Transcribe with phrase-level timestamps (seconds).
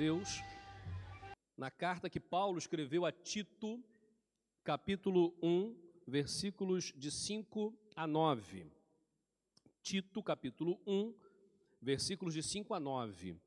[0.00, 0.42] Deus
[1.58, 3.84] na carta que Paulo escreveu a Tito,
[4.64, 5.76] capítulo 1,
[6.06, 8.72] versículos de 5 a 9.
[9.82, 11.14] Tito, capítulo 1,
[11.82, 13.32] versículos de 5 a 9.
[13.32, 13.38] Uh,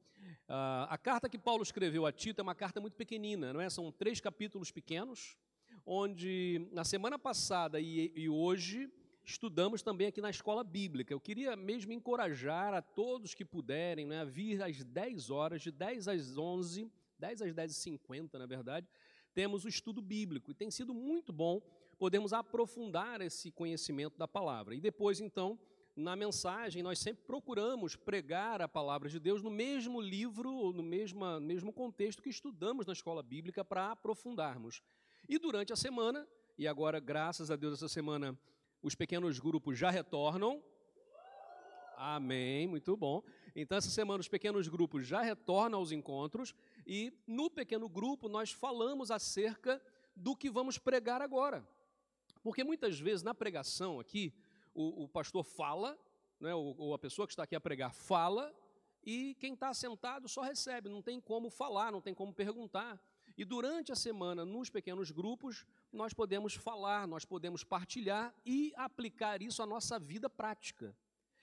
[0.90, 3.68] a carta que Paulo escreveu a Tito é uma carta muito pequenina, não é?
[3.68, 5.36] São três capítulos pequenos,
[5.84, 8.92] onde na semana passada e, e hoje
[9.24, 11.14] estudamos também aqui na escola bíblica.
[11.14, 15.72] Eu queria mesmo encorajar a todos que puderem né, a vir às 10 horas, de
[15.72, 18.88] 10 às 11, 10 às 10 e 50, na verdade,
[19.34, 20.52] temos o estudo bíblico.
[20.52, 21.62] E tem sido muito bom
[21.98, 24.76] podermos aprofundar esse conhecimento da palavra.
[24.76, 25.58] E depois, então,
[25.96, 30.84] na mensagem, nós sempre procuramos pregar a palavra de Deus no mesmo livro, ou no
[30.84, 34.82] mesmo, mesmo contexto que estudamos na escola bíblica para aprofundarmos.
[35.30, 38.38] E durante a semana, e agora, graças a Deus, essa semana
[38.84, 40.62] os pequenos grupos já retornam.
[41.96, 43.24] Amém, muito bom.
[43.56, 46.54] Então, essa semana os pequenos grupos já retornam aos encontros
[46.86, 49.82] e no pequeno grupo nós falamos acerca
[50.16, 51.66] do que vamos pregar agora.
[52.44, 54.34] Porque muitas vezes na pregação aqui,
[54.74, 55.98] o, o pastor fala,
[56.40, 58.54] né, ou, ou a pessoa que está aqui a pregar fala,
[59.06, 63.02] e quem está sentado só recebe, não tem como falar, não tem como perguntar.
[63.38, 69.42] E durante a semana, nos pequenos grupos, nós podemos falar, nós podemos partilhar e aplicar
[69.42, 70.96] isso à nossa vida prática.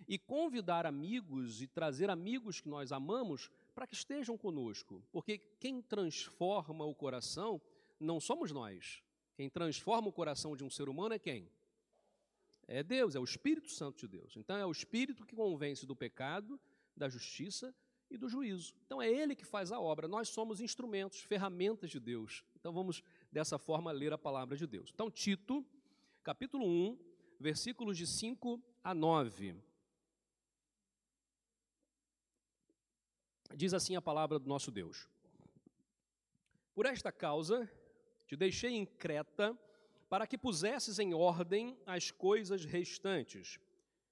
[0.08, 5.05] E convidar amigos e trazer amigos que nós amamos para que estejam conosco.
[5.11, 7.61] Porque quem transforma o coração
[7.98, 9.02] não somos nós.
[9.34, 11.50] Quem transforma o coração de um ser humano é quem?
[12.68, 14.36] É Deus, é o Espírito Santo de Deus.
[14.36, 16.58] Então é o Espírito que convence do pecado,
[16.96, 17.74] da justiça
[18.11, 18.75] e do juízo.
[18.84, 22.44] Então é Ele que faz a obra, nós somos instrumentos, ferramentas de Deus.
[22.58, 24.91] Então vamos dessa forma ler a palavra de Deus.
[24.92, 25.64] Então, Tito,
[26.22, 26.98] capítulo 1,
[27.39, 29.55] versículos de 5 a 9.
[33.55, 35.08] Diz assim a palavra do nosso Deus:
[36.74, 37.70] Por esta causa
[38.27, 39.58] te deixei em Creta,
[40.08, 43.58] para que pusesses em ordem as coisas restantes,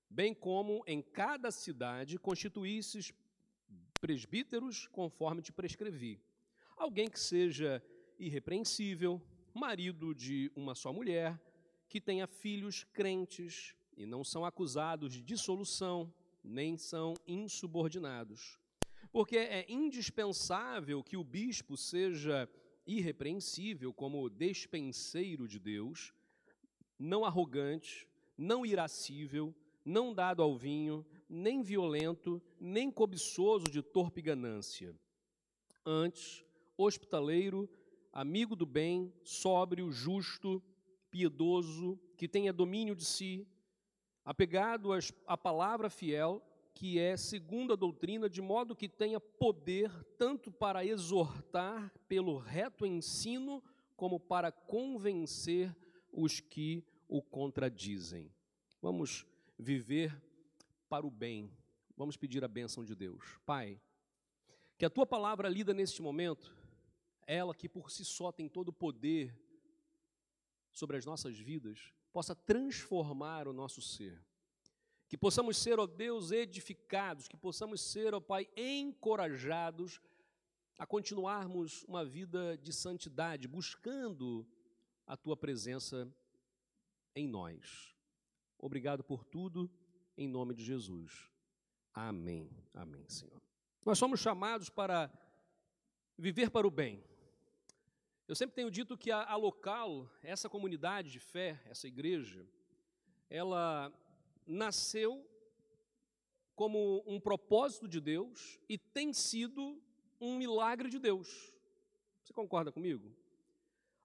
[0.08, 3.12] bem como em cada cidade constituísses
[3.98, 6.20] presbíteros conforme te prescrevi.
[6.76, 7.82] Alguém que seja
[8.18, 9.20] irrepreensível,
[9.54, 11.40] marido de uma só mulher,
[11.88, 18.58] que tenha filhos crentes e não são acusados de dissolução, nem são insubordinados.
[19.10, 22.48] Porque é indispensável que o bispo seja
[22.86, 26.12] irrepreensível como despenseiro de Deus,
[26.98, 29.54] não arrogante, não irascível,
[29.88, 34.94] não dado ao vinho, nem violento, nem cobiçoso de torpe ganância.
[35.84, 36.44] Antes,
[36.76, 37.68] hospitaleiro,
[38.12, 40.62] amigo do bem, sóbrio, justo,
[41.10, 43.48] piedoso, que tenha domínio de si,
[44.24, 44.90] apegado
[45.26, 46.42] à palavra fiel,
[46.74, 52.84] que é segundo a doutrina, de modo que tenha poder tanto para exortar pelo reto
[52.84, 53.62] ensino,
[53.96, 55.74] como para convencer
[56.12, 58.30] os que o contradizem.
[58.82, 59.26] Vamos
[59.58, 60.16] viver
[60.88, 61.50] para o bem.
[61.96, 63.38] Vamos pedir a bênção de Deus.
[63.44, 63.80] Pai,
[64.78, 66.54] que a tua palavra lida neste momento,
[67.26, 69.36] ela que por si só tem todo o poder
[70.72, 74.22] sobre as nossas vidas, possa transformar o nosso ser.
[75.08, 80.00] Que possamos ser, ó Deus, edificados, que possamos ser, ó Pai, encorajados
[80.78, 84.46] a continuarmos uma vida de santidade, buscando
[85.04, 86.08] a tua presença
[87.16, 87.97] em nós.
[88.58, 89.70] Obrigado por tudo,
[90.16, 91.30] em nome de Jesus.
[91.94, 92.50] Amém.
[92.74, 93.40] Amém, Senhor.
[93.84, 95.10] Nós somos chamados para
[96.16, 97.02] viver para o bem.
[98.26, 102.46] Eu sempre tenho dito que a, a local, essa comunidade de fé, essa igreja,
[103.30, 103.92] ela
[104.46, 105.24] nasceu
[106.54, 109.80] como um propósito de Deus e tem sido
[110.20, 111.54] um milagre de Deus.
[112.22, 113.14] Você concorda comigo?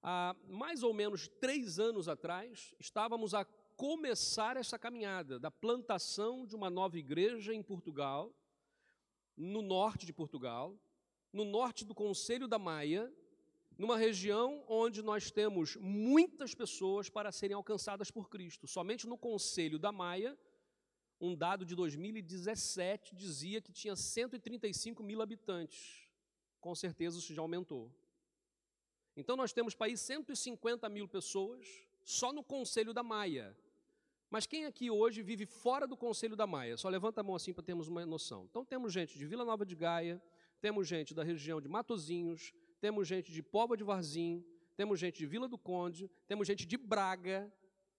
[0.01, 3.43] Há mais ou menos três anos atrás, estávamos a
[3.83, 8.33] começar essa caminhada da plantação de uma nova igreja em Portugal,
[9.35, 10.73] no norte de Portugal,
[11.33, 13.13] no norte do Conselho da Maia,
[13.77, 18.69] numa região onde nós temos muitas pessoas para serem alcançadas por Cristo.
[18.69, 20.39] Somente no Conselho da Maia,
[21.19, 26.07] um dado de 2017 dizia que tinha 135 mil habitantes.
[26.61, 27.91] Com certeza isso já aumentou.
[29.17, 31.67] Então nós temos país 150 mil pessoas
[32.05, 33.53] só no Conselho da Maia.
[34.33, 36.75] Mas quem aqui hoje vive fora do Conselho da Maia?
[36.75, 38.47] Só levanta a mão assim para termos uma noção.
[38.49, 40.19] Então temos gente de Vila Nova de Gaia,
[40.59, 42.51] temos gente da região de Matozinhos,
[42.81, 44.43] temos gente de Póvoa de Varzim,
[44.75, 47.53] temos gente de Vila do Conde, temos gente de Braga.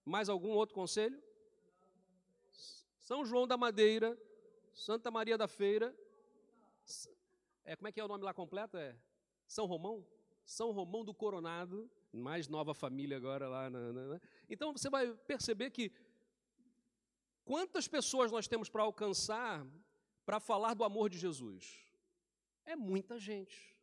[0.05, 1.23] Mais algum outro conselho?
[2.99, 4.19] São João da Madeira,
[4.73, 5.95] Santa Maria da Feira,
[7.65, 8.77] É, como é que é o nome lá completo?
[8.77, 8.97] É
[9.47, 10.05] São Romão?
[10.45, 13.71] São Romão do Coronado, mais nova família agora lá.
[13.71, 14.21] Na, na, na.
[14.49, 15.91] Então você vai perceber que
[17.44, 19.67] quantas pessoas nós temos para alcançar
[20.25, 21.79] para falar do amor de Jesus?
[22.64, 23.76] É muita gente.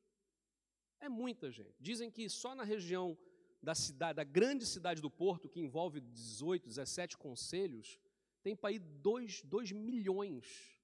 [0.99, 1.75] É muita gente.
[1.79, 3.17] Dizem que só na região
[3.61, 7.99] da cidade, da grande cidade do Porto, que envolve 18, 17 conselhos,
[8.41, 10.79] tem para ir 2, 2 milhões.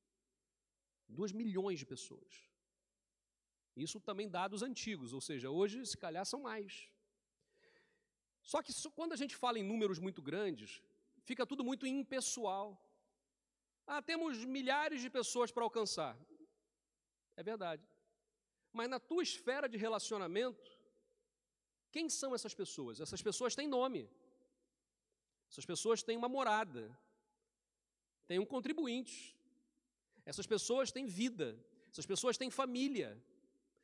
[1.09, 2.47] 2 milhões de pessoas.
[3.75, 6.89] Isso também dados antigos, ou seja, hoje se calhar são mais.
[8.41, 10.81] Só que quando a gente fala em números muito grandes,
[11.29, 12.67] fica tudo muito impessoal.
[13.85, 16.17] Ah, temos milhares de pessoas para alcançar.
[17.35, 17.85] É verdade.
[18.71, 20.69] Mas na tua esfera de relacionamento,
[21.91, 22.99] quem são essas pessoas?
[23.05, 24.09] Essas pessoas têm nome.
[25.49, 26.83] Essas pessoas têm uma morada.
[28.27, 29.35] Têm um contribuinte.
[30.25, 31.49] Essas pessoas têm vida.
[31.91, 33.09] Essas pessoas têm família.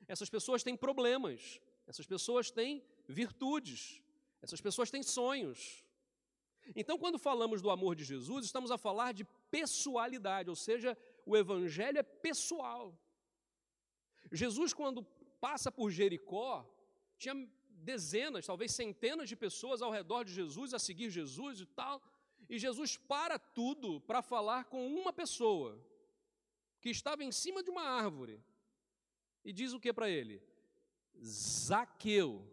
[0.07, 1.60] Essas pessoas têm problemas.
[1.88, 4.01] Essas pessoas têm virtudes.
[4.42, 5.83] Essas pessoas têm sonhos.
[6.75, 11.36] Então, quando falamos do amor de Jesus, estamos a falar de pessoalidade, ou seja, o
[11.36, 12.98] evangelho é pessoal.
[14.31, 15.04] Jesus, quando
[15.39, 16.65] passa por Jericó,
[17.18, 17.36] tinha
[17.69, 22.01] dezenas, talvez centenas de pessoas ao redor de Jesus, a seguir Jesus e tal,
[22.50, 25.80] e Jesus para tudo para falar com uma pessoa
[26.81, 28.44] que estava em cima de uma árvore
[29.44, 30.42] e diz o que para ele?
[31.24, 32.45] Zaqueu,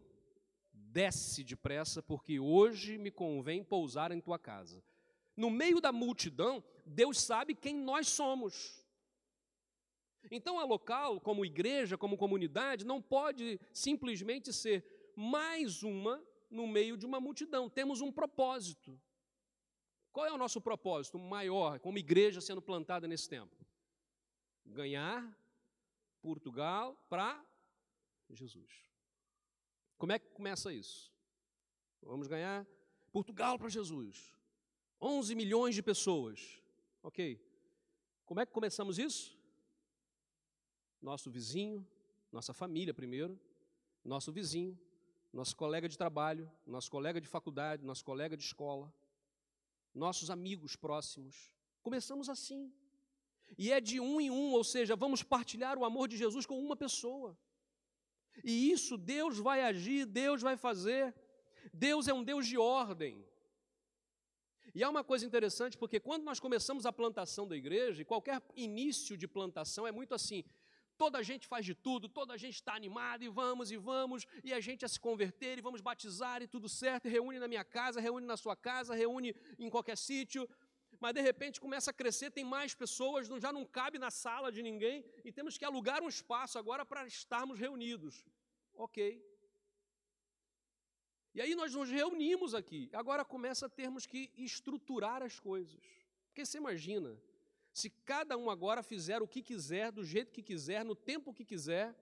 [0.91, 4.83] desce depressa, porque hoje me convém pousar em tua casa.
[5.37, 8.85] No meio da multidão, Deus sabe quem nós somos.
[10.31, 14.85] Então, a local, como igreja, como comunidade, não pode simplesmente ser
[15.17, 17.71] mais uma no meio de uma multidão.
[17.71, 19.01] Temos um propósito.
[20.13, 23.57] Qual é o nosso propósito maior, como igreja sendo plantada nesse tempo?
[24.67, 25.39] Ganhar
[26.21, 27.43] Portugal para
[28.29, 28.90] Jesus.
[30.01, 31.13] Como é que começa isso?
[32.01, 32.67] Vamos ganhar
[33.13, 34.35] Portugal para Jesus.
[34.99, 36.59] 11 milhões de pessoas.
[37.03, 37.39] Ok.
[38.25, 39.39] Como é que começamos isso?
[41.03, 41.87] Nosso vizinho,
[42.33, 43.39] nossa família primeiro,
[44.03, 44.81] nosso vizinho,
[45.31, 48.91] nosso colega de trabalho, nosso colega de faculdade, nosso colega de escola,
[49.95, 51.53] nossos amigos próximos.
[51.83, 52.73] Começamos assim.
[53.59, 56.59] E é de um em um, ou seja, vamos partilhar o amor de Jesus com
[56.59, 57.37] uma pessoa.
[58.43, 61.15] E isso Deus vai agir, Deus vai fazer.
[61.73, 63.25] Deus é um Deus de ordem.
[64.75, 68.41] E há uma coisa interessante, porque quando nós começamos a plantação da igreja, e qualquer
[68.55, 70.45] início de plantação é muito assim:
[70.97, 74.27] toda a gente faz de tudo, toda a gente está animado, e vamos, e vamos,
[74.45, 77.49] e a gente a se converter, e vamos batizar, e tudo certo, e reúne na
[77.49, 80.49] minha casa, reúne na sua casa, reúne em qualquer sítio,
[81.01, 84.63] mas de repente começa a crescer, tem mais pessoas, já não cabe na sala de
[84.63, 88.25] ninguém e temos que alugar um espaço agora para estarmos reunidos.
[88.75, 89.25] Ok.
[91.35, 92.91] E aí nós nos reunimos aqui.
[92.93, 95.81] Agora começa a termos que estruturar as coisas.
[96.27, 97.19] Porque você imagina,
[97.73, 101.45] se cada um agora fizer o que quiser, do jeito que quiser, no tempo que
[101.45, 101.95] quiser,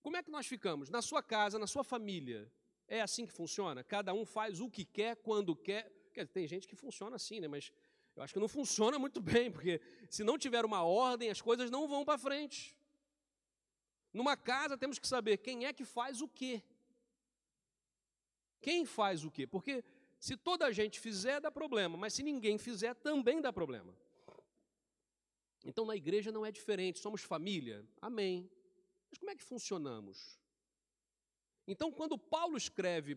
[0.00, 0.88] como é que nós ficamos?
[0.88, 2.50] Na sua casa, na sua família,
[2.88, 3.84] é assim que funciona?
[3.84, 5.90] Cada um faz o que quer, quando quer.
[6.32, 7.48] tem gente que funciona assim, né?
[7.48, 7.72] Mas
[8.16, 11.70] eu acho que não funciona muito bem, porque se não tiver uma ordem, as coisas
[11.70, 12.76] não vão para frente.
[14.12, 16.62] Numa casa temos que saber quem é que faz o quê.
[18.60, 19.46] Quem faz o quê?
[19.46, 19.84] Porque
[20.18, 23.96] se toda a gente fizer, dá problema, mas se ninguém fizer, também dá problema.
[25.64, 28.50] Então na igreja não é diferente, somos família, amém.
[29.10, 30.38] Mas como é que funcionamos?
[31.66, 33.16] Então, quando Paulo escreve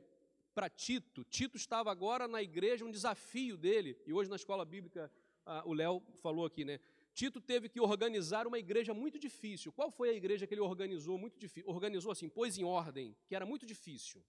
[0.53, 1.23] para Tito.
[1.23, 5.11] Tito estava agora na igreja, um desafio dele, e hoje na escola bíblica
[5.45, 6.79] ah, o Léo falou aqui, né?
[7.13, 9.71] Tito teve que organizar uma igreja muito difícil.
[9.71, 11.69] Qual foi a igreja que ele organizou muito difícil?
[11.69, 14.23] Organizou assim, pôs em ordem, que era muito difícil.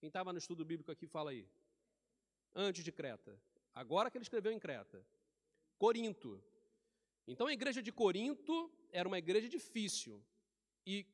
[0.00, 1.46] Quem estava no estudo bíblico aqui, fala aí.
[2.54, 3.40] Antes de Creta.
[3.72, 5.06] Agora que ele escreveu em Creta.
[5.78, 6.42] Corinto.
[7.26, 10.20] Então a igreja de Corinto era uma igreja difícil.
[10.84, 11.06] E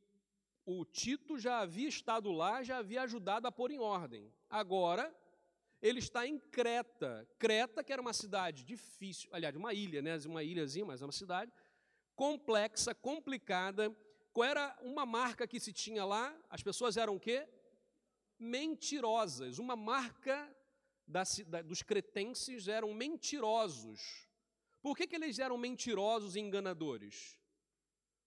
[0.67, 4.33] o Tito já havia estado lá, já havia ajudado a pôr em ordem.
[4.51, 5.15] Agora,
[5.81, 7.27] ele está em Creta.
[7.39, 10.19] Creta, que era uma cidade difícil, aliás, uma ilha, né?
[10.27, 11.53] uma ilhazinha, mas é uma cidade
[12.17, 13.97] complexa, complicada.
[14.33, 16.37] Qual era uma marca que se tinha lá?
[16.51, 17.47] As pessoas eram o quê?
[18.37, 19.61] Mentirosas.
[19.61, 20.53] Uma marca
[21.07, 24.27] da, da, dos cretenses eram mentirosos.
[24.83, 27.39] Por que, que eles eram mentirosos e enganadores?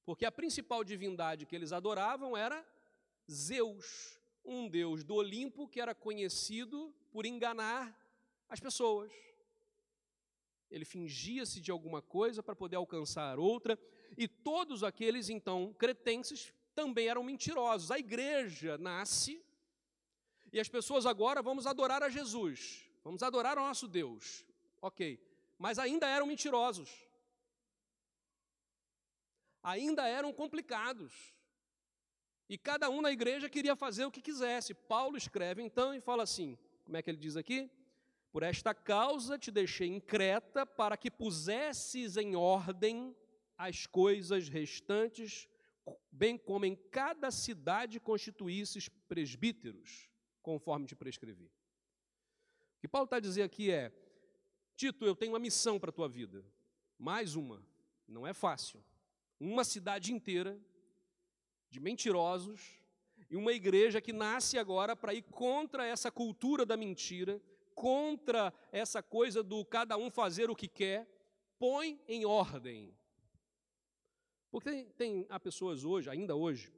[0.05, 2.65] Porque a principal divindade que eles adoravam era
[3.29, 7.95] Zeus, um deus do Olimpo que era conhecido por enganar
[8.47, 9.11] as pessoas.
[10.69, 13.77] Ele fingia-se de alguma coisa para poder alcançar outra.
[14.17, 17.91] E todos aqueles, então, cretenses também eram mentirosos.
[17.91, 19.43] A igreja nasce
[20.51, 24.45] e as pessoas agora vamos adorar a Jesus, vamos adorar o nosso Deus.
[24.81, 25.19] Ok,
[25.57, 26.89] mas ainda eram mentirosos,
[29.63, 31.33] ainda eram complicados.
[32.49, 34.73] E cada um na igreja queria fazer o que quisesse.
[34.73, 37.69] Paulo escreve então e fala assim: como é que ele diz aqui?
[38.31, 43.15] Por esta causa te deixei em Creta, para que pusesses em ordem
[43.57, 45.47] as coisas restantes,
[46.11, 50.09] bem como em cada cidade constituísses presbíteros,
[50.41, 51.45] conforme te prescrevi.
[51.45, 53.91] O que Paulo está dizendo aqui é:
[54.75, 56.45] Tito, eu tenho uma missão para a tua vida,
[56.97, 57.63] mais uma,
[58.07, 58.83] não é fácil.
[59.39, 60.59] Uma cidade inteira
[61.69, 62.79] de mentirosos
[63.29, 67.41] e uma igreja que nasce agora para ir contra essa cultura da mentira,
[67.75, 71.07] contra essa coisa do cada um fazer o que quer,
[71.57, 72.93] põe em ordem.
[74.51, 76.73] Porque tem, tem há pessoas hoje, ainda hoje,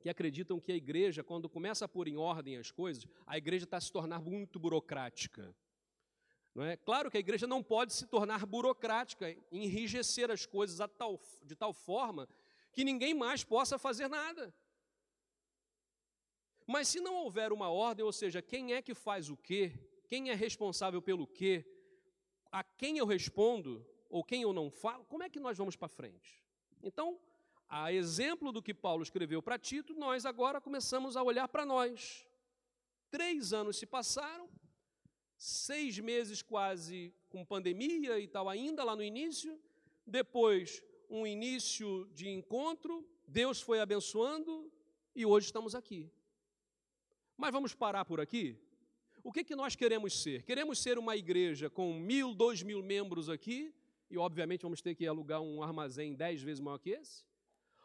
[0.00, 3.64] que acreditam que a igreja, quando começa a pôr em ordem as coisas, a igreja
[3.64, 5.54] está se tornar muito burocrática.
[6.54, 6.76] Não é?
[6.76, 11.72] Claro que a igreja não pode se tornar burocrática, enrijecer as coisas tal, de tal
[11.72, 12.28] forma
[12.72, 14.54] que ninguém mais possa fazer nada.
[16.66, 19.72] Mas se não houver uma ordem, ou seja, quem é que faz o quê,
[20.06, 21.64] quem é responsável pelo quê,
[22.52, 25.88] a quem eu respondo ou quem eu não falo, como é que nós vamos para
[25.88, 26.42] frente?
[26.82, 27.18] Então,
[27.68, 32.26] a exemplo do que Paulo escreveu para Tito, nós agora começamos a olhar para nós.
[33.10, 34.48] Três anos se passaram,
[35.38, 39.58] seis meses quase com pandemia e tal, ainda lá no início,
[40.04, 44.70] depois um início de encontro, Deus foi abençoando
[45.14, 46.10] e hoje estamos aqui.
[47.36, 48.58] Mas vamos parar por aqui?
[49.22, 50.42] O que, que nós queremos ser?
[50.42, 53.72] Queremos ser uma igreja com mil, dois mil membros aqui,
[54.10, 57.24] e obviamente vamos ter que alugar um armazém dez vezes maior que esse?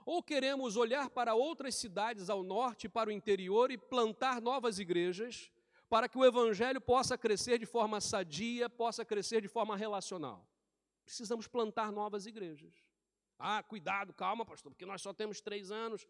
[0.06, 5.52] Ou queremos olhar para outras cidades ao norte, para o interior e plantar novas igrejas,
[5.94, 10.44] para que o evangelho possa crescer de forma sadia, possa crescer de forma relacional?
[11.06, 12.74] Precisamos plantar novas igrejas.
[13.38, 16.08] Ah, cuidado, calma, pastor, porque nós só temos três anos.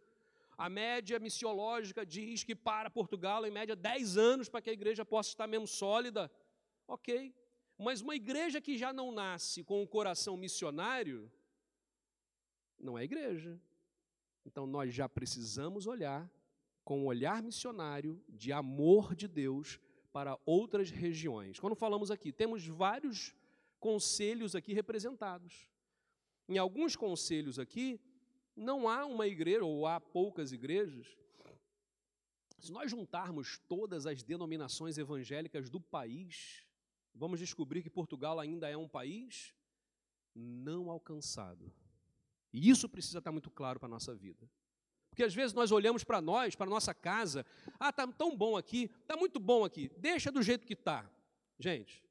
[0.57, 5.03] A média missiológica diz que para Portugal, em média, dez anos para que a igreja
[5.03, 6.31] possa estar mesmo sólida.
[6.87, 7.35] Ok.
[7.77, 11.29] Mas uma igreja que já não nasce com o coração missionário,
[12.79, 13.59] não é igreja.
[14.45, 16.31] Então nós já precisamos olhar
[16.83, 19.79] com um olhar missionário de amor de Deus
[20.11, 21.59] para outras regiões.
[21.59, 23.33] Quando falamos aqui, temos vários
[23.79, 25.69] conselhos aqui representados.
[26.47, 27.99] Em alguns conselhos aqui,
[28.55, 31.17] não há uma igreja, ou há poucas igrejas.
[32.59, 36.65] Se nós juntarmos todas as denominações evangélicas do país,
[37.13, 39.53] vamos descobrir que Portugal ainda é um país
[40.35, 41.73] não alcançado.
[42.51, 44.49] E isso precisa estar muito claro para a nossa vida.
[45.13, 47.45] Porque às vezes nós olhamos para nós, para nossa casa,
[47.79, 51.07] ah, está tão bom aqui, está muito bom aqui, deixa do jeito que está.
[51.59, 52.03] Gente,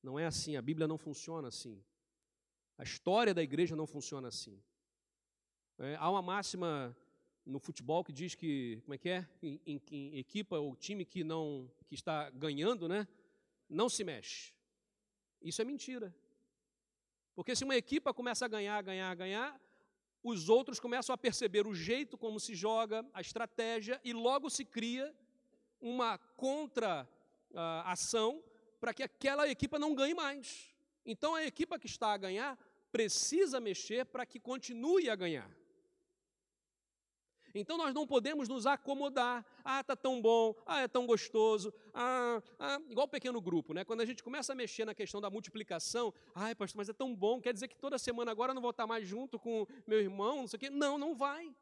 [0.00, 1.82] não é assim, a Bíblia não funciona assim.
[2.78, 4.62] A história da igreja não funciona assim.
[5.76, 6.96] É, há uma máxima
[7.44, 9.28] no futebol que diz que, como é que é?
[9.42, 13.08] Em, em, em, equipa ou time que não que está ganhando, né?
[13.68, 14.52] Não se mexe.
[15.42, 16.14] Isso é mentira.
[17.34, 19.60] Porque se uma equipa começa a ganhar, ganhar, ganhar,
[20.26, 24.64] os outros começam a perceber o jeito como se joga, a estratégia, e logo se
[24.64, 25.14] cria
[25.80, 28.42] uma contra-ação
[28.80, 30.74] para que aquela equipa não ganhe mais.
[31.04, 32.58] Então a equipa que está a ganhar
[32.90, 35.48] precisa mexer para que continue a ganhar.
[37.60, 39.44] Então nós não podemos nos acomodar.
[39.64, 41.72] Ah, está tão bom, ah, é tão gostoso.
[41.92, 43.84] Ah, ah, igual pequeno grupo, né?
[43.84, 47.14] Quando a gente começa a mexer na questão da multiplicação, ai, pastor, mas é tão
[47.14, 50.00] bom, quer dizer que toda semana agora eu não vou estar mais junto com meu
[50.00, 50.70] irmão, não sei o quê.
[50.70, 51.54] Não, não vai.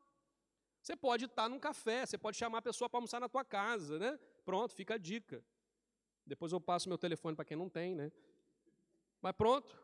[0.81, 3.99] Você pode estar num café, você pode chamar a pessoa para almoçar na tua casa,
[3.99, 4.19] né?
[4.45, 5.43] Pronto, fica a dica.
[6.27, 8.13] Depois eu passo meu telefone para quem não tem, né?
[9.21, 9.75] Mas pronto,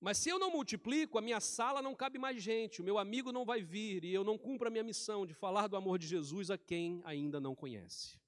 [0.00, 3.32] mas se eu não multiplico, a minha sala não cabe mais gente, o meu amigo
[3.32, 6.06] não vai vir e eu não cumpro a minha missão de falar do amor de
[6.06, 8.18] Jesus a quem ainda não conhece.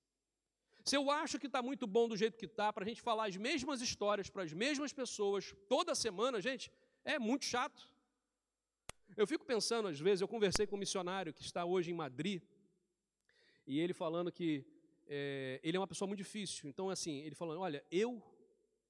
[0.85, 3.29] Se eu acho que está muito bom do jeito que está, para a gente falar
[3.29, 6.73] as mesmas histórias para as mesmas pessoas toda semana, gente,
[7.05, 7.89] é muito chato.
[9.17, 12.43] Eu fico pensando, às vezes, eu conversei com um missionário que está hoje em Madrid,
[13.67, 14.65] e ele falando que
[15.07, 16.69] é, ele é uma pessoa muito difícil.
[16.69, 18.23] Então, assim, ele falando: olha, eu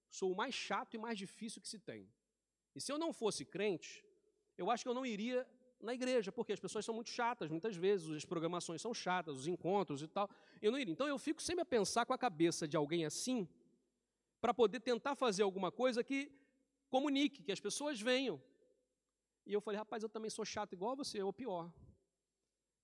[0.09, 2.09] sou o mais chato e mais difícil que se tem.
[2.75, 4.05] E se eu não fosse crente,
[4.57, 5.47] eu acho que eu não iria
[5.81, 9.47] na igreja, porque as pessoas são muito chatas, muitas vezes, as programações são chatas, os
[9.47, 10.29] encontros e tal.
[10.61, 10.93] Eu não iria.
[10.93, 13.49] Então eu fico sempre a pensar com a cabeça de alguém assim,
[14.41, 16.31] para poder tentar fazer alguma coisa que
[16.89, 18.41] comunique, que as pessoas venham.
[19.47, 21.73] E eu falei, rapaz, eu também sou chato igual você, ou pior.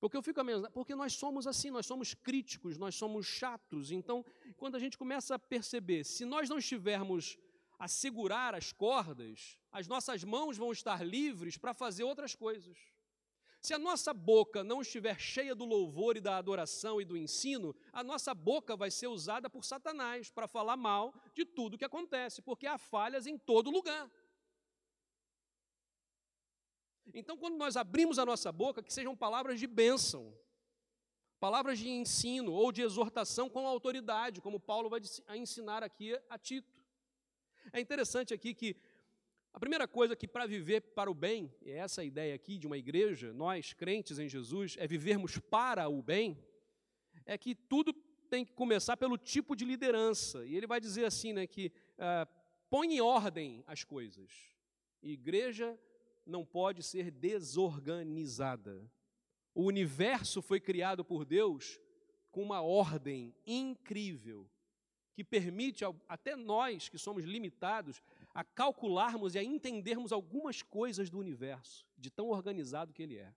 [0.00, 3.90] Porque eu fico a mesma, porque nós somos assim, nós somos críticos, nós somos chatos.
[3.90, 4.24] Então,
[4.56, 7.38] quando a gente começa a perceber, se nós não estivermos
[7.78, 12.76] a segurar as cordas, as nossas mãos vão estar livres para fazer outras coisas.
[13.60, 17.74] Se a nossa boca não estiver cheia do louvor e da adoração e do ensino,
[17.92, 22.40] a nossa boca vai ser usada por Satanás para falar mal de tudo que acontece,
[22.40, 24.10] porque há falhas em todo lugar.
[27.12, 30.36] Então, quando nós abrimos a nossa boca, que sejam palavras de bênção,
[31.38, 35.00] palavras de ensino ou de exortação com autoridade, como Paulo vai
[35.34, 36.75] ensinar aqui a Tito.
[37.72, 38.76] É interessante aqui que
[39.52, 42.66] a primeira coisa que para viver para o bem, e é essa ideia aqui de
[42.66, 46.38] uma igreja, nós crentes em Jesus, é vivermos para o bem,
[47.24, 47.92] é que tudo
[48.28, 50.44] tem que começar pelo tipo de liderança.
[50.44, 52.28] E ele vai dizer assim, né, que uh,
[52.68, 54.30] põe em ordem as coisas.
[55.02, 55.78] Igreja
[56.26, 58.90] não pode ser desorganizada.
[59.54, 61.80] O universo foi criado por Deus
[62.30, 64.46] com uma ordem incrível
[65.16, 68.02] que permite até nós que somos limitados
[68.34, 73.34] a calcularmos e a entendermos algumas coisas do universo, de tão organizado que ele é.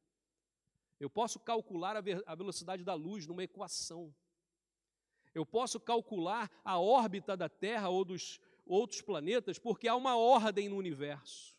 [0.99, 4.13] Eu posso calcular a velocidade da luz numa equação.
[5.33, 10.67] Eu posso calcular a órbita da Terra ou dos outros planetas, porque há uma ordem
[10.67, 11.55] no universo.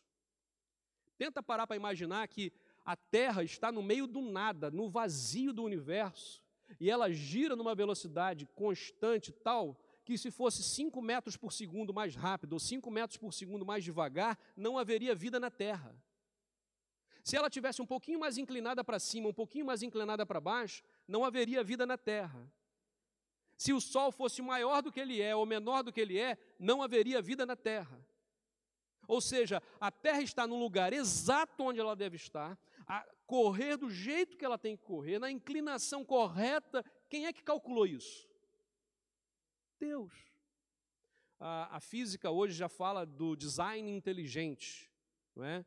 [1.17, 2.53] Tenta parar para imaginar que
[2.85, 6.43] a Terra está no meio do nada, no vazio do universo,
[6.79, 12.15] e ela gira numa velocidade constante tal que se fosse 5 metros por segundo mais
[12.15, 15.95] rápido ou 5 metros por segundo mais devagar, não haveria vida na Terra.
[17.23, 20.83] Se ela tivesse um pouquinho mais inclinada para cima, um pouquinho mais inclinada para baixo,
[21.07, 22.51] não haveria vida na Terra.
[23.55, 26.35] Se o Sol fosse maior do que ele é ou menor do que ele é,
[26.57, 28.03] não haveria vida na Terra.
[29.07, 33.89] Ou seja, a Terra está no lugar exato onde ela deve estar, a correr do
[33.89, 36.83] jeito que ela tem que correr, na inclinação correta.
[37.07, 38.30] Quem é que calculou isso?
[39.81, 40.13] Deus.
[41.39, 44.91] A, a física hoje já fala do design inteligente,
[45.35, 45.65] não é?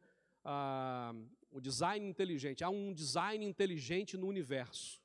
[1.50, 2.62] o design inteligente.
[2.62, 5.00] Há um design inteligente no universo.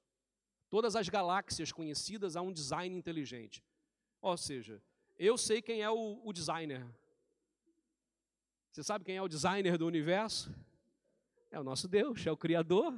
[0.69, 3.63] Todas as galáxias conhecidas há um design inteligente.
[4.21, 4.81] Ou seja,
[5.17, 6.85] eu sei quem é o, o designer.
[8.71, 10.53] Você sabe quem é o designer do universo?
[11.49, 12.93] É o nosso Deus, é o Criador.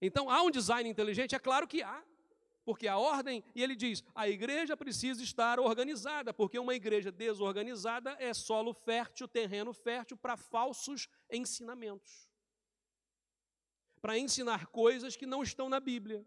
[0.00, 1.36] Então há um design inteligente?
[1.36, 2.02] É claro que há
[2.68, 8.14] porque a ordem, e ele diz, a igreja precisa estar organizada, porque uma igreja desorganizada
[8.20, 12.28] é solo fértil, terreno fértil para falsos ensinamentos.
[14.02, 16.22] Para ensinar coisas que não estão na Bíblia.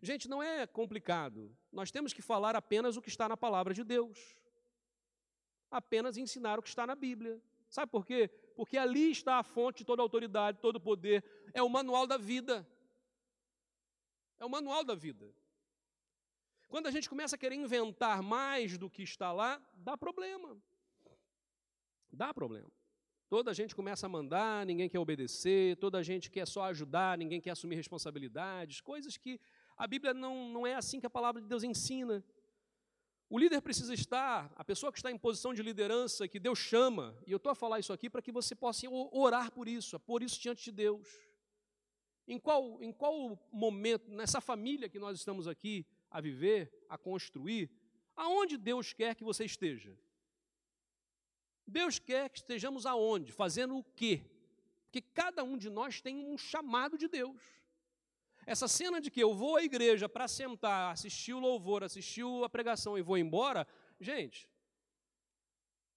[0.00, 1.52] Gente, não é complicado.
[1.72, 4.36] Nós temos que falar apenas o que está na palavra de Deus.
[5.72, 7.42] Apenas ensinar o que está na Bíblia.
[7.68, 8.28] Sabe por quê?
[8.54, 11.24] Porque ali está a fonte de toda a autoridade, todo o poder.
[11.52, 12.64] É o manual da vida.
[14.42, 15.32] É o manual da vida.
[16.68, 20.60] Quando a gente começa a querer inventar mais do que está lá, dá problema.
[22.10, 22.68] Dá problema.
[23.28, 27.16] Toda a gente começa a mandar, ninguém quer obedecer, toda a gente quer só ajudar,
[27.16, 29.38] ninguém quer assumir responsabilidades, coisas que
[29.76, 32.24] a Bíblia não, não é assim que a palavra de Deus ensina.
[33.30, 37.16] O líder precisa estar, a pessoa que está em posição de liderança, que Deus chama,
[37.28, 40.20] e eu estou a falar isso aqui para que você possa orar por isso, por
[40.20, 41.31] isso diante de Deus.
[42.32, 47.70] Em qual, em qual momento, nessa família que nós estamos aqui a viver, a construir,
[48.16, 49.94] aonde Deus quer que você esteja?
[51.66, 53.32] Deus quer que estejamos aonde?
[53.32, 54.24] Fazendo o quê?
[54.84, 57.38] Porque cada um de nós tem um chamado de Deus.
[58.46, 62.48] Essa cena de que eu vou à igreja para sentar, assistir o louvor, assistir a
[62.48, 63.66] pregação e vou embora,
[64.00, 64.48] gente,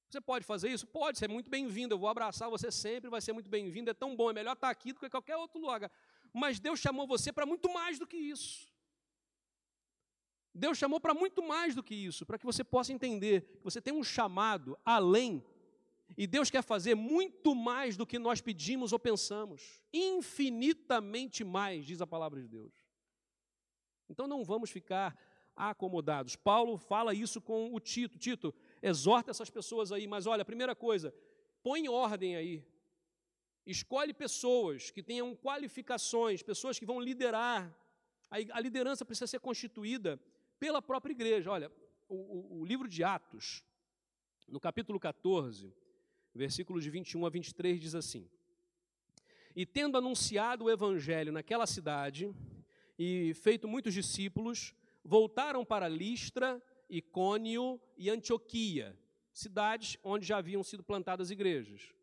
[0.10, 0.88] você pode fazer isso?
[0.88, 1.94] Pode, você é muito bem-vindo.
[1.94, 3.90] Eu vou abraçar você sempre, vai ser muito bem-vindo.
[3.90, 5.92] É tão bom, é melhor estar aqui do que qualquer outro lugar.
[6.38, 8.68] Mas Deus chamou você para muito mais do que isso.
[10.54, 13.82] Deus chamou para muito mais do que isso, para que você possa entender que você
[13.82, 15.42] tem um chamado além,
[16.18, 22.02] e Deus quer fazer muito mais do que nós pedimos ou pensamos, infinitamente mais, diz
[22.02, 22.74] a palavra de Deus.
[24.10, 25.18] Então não vamos ficar
[25.56, 26.36] acomodados.
[26.36, 28.20] Paulo fala isso com o Tito.
[28.20, 31.16] Tito, exorta essas pessoas aí, mas olha, primeira coisa,
[31.64, 32.75] põe ordem aí.
[33.66, 37.76] Escolhe pessoas que tenham qualificações, pessoas que vão liderar.
[38.30, 40.20] A, liderança precisa ser constituída
[40.60, 41.50] pela própria igreja.
[41.50, 41.72] Olha,
[42.08, 43.64] o, o, livro de Atos,
[44.48, 45.74] no capítulo 14,
[46.34, 48.30] versículos de 21 a 23, diz assim:
[49.56, 52.32] E tendo anunciado o evangelho naquela cidade
[53.00, 58.96] e feito muitos discípulos, voltaram para Listra, Icônio e Antioquia,
[59.34, 61.95] cidades onde já haviam sido plantadas igrejas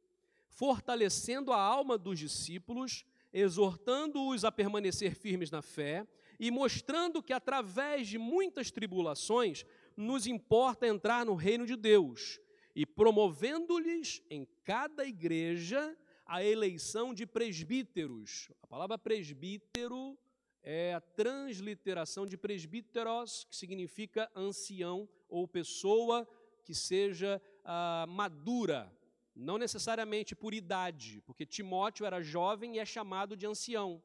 [0.55, 6.07] fortalecendo a alma dos discípulos, exortando-os a permanecer firmes na fé
[6.38, 9.65] e mostrando que através de muitas tribulações
[9.97, 12.41] nos importa entrar no reino de Deus
[12.75, 18.51] e promovendo-lhes em cada igreja a eleição de presbíteros.
[18.62, 20.19] A palavra presbítero
[20.62, 26.27] é a transliteração de presbíteros, que significa ancião ou pessoa
[26.65, 28.91] que seja ah, madura,
[29.35, 34.03] não necessariamente por idade, porque Timóteo era jovem e é chamado de ancião.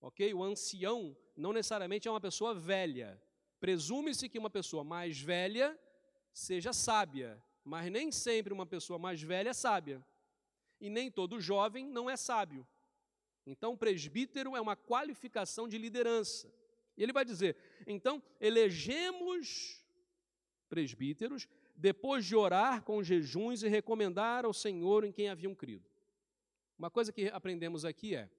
[0.00, 0.34] Ok?
[0.34, 3.20] O ancião não necessariamente é uma pessoa velha.
[3.60, 5.78] Presume-se que uma pessoa mais velha
[6.32, 10.04] seja sábia, mas nem sempre uma pessoa mais velha é sábia.
[10.80, 12.66] E nem todo jovem não é sábio.
[13.46, 16.52] Então, presbítero é uma qualificação de liderança.
[16.96, 19.84] E ele vai dizer: então, elegemos
[20.68, 21.48] presbíteros
[21.82, 25.90] depois de orar com jejuns e recomendar ao Senhor em quem haviam crido.
[26.78, 28.30] Uma coisa que aprendemos aqui é: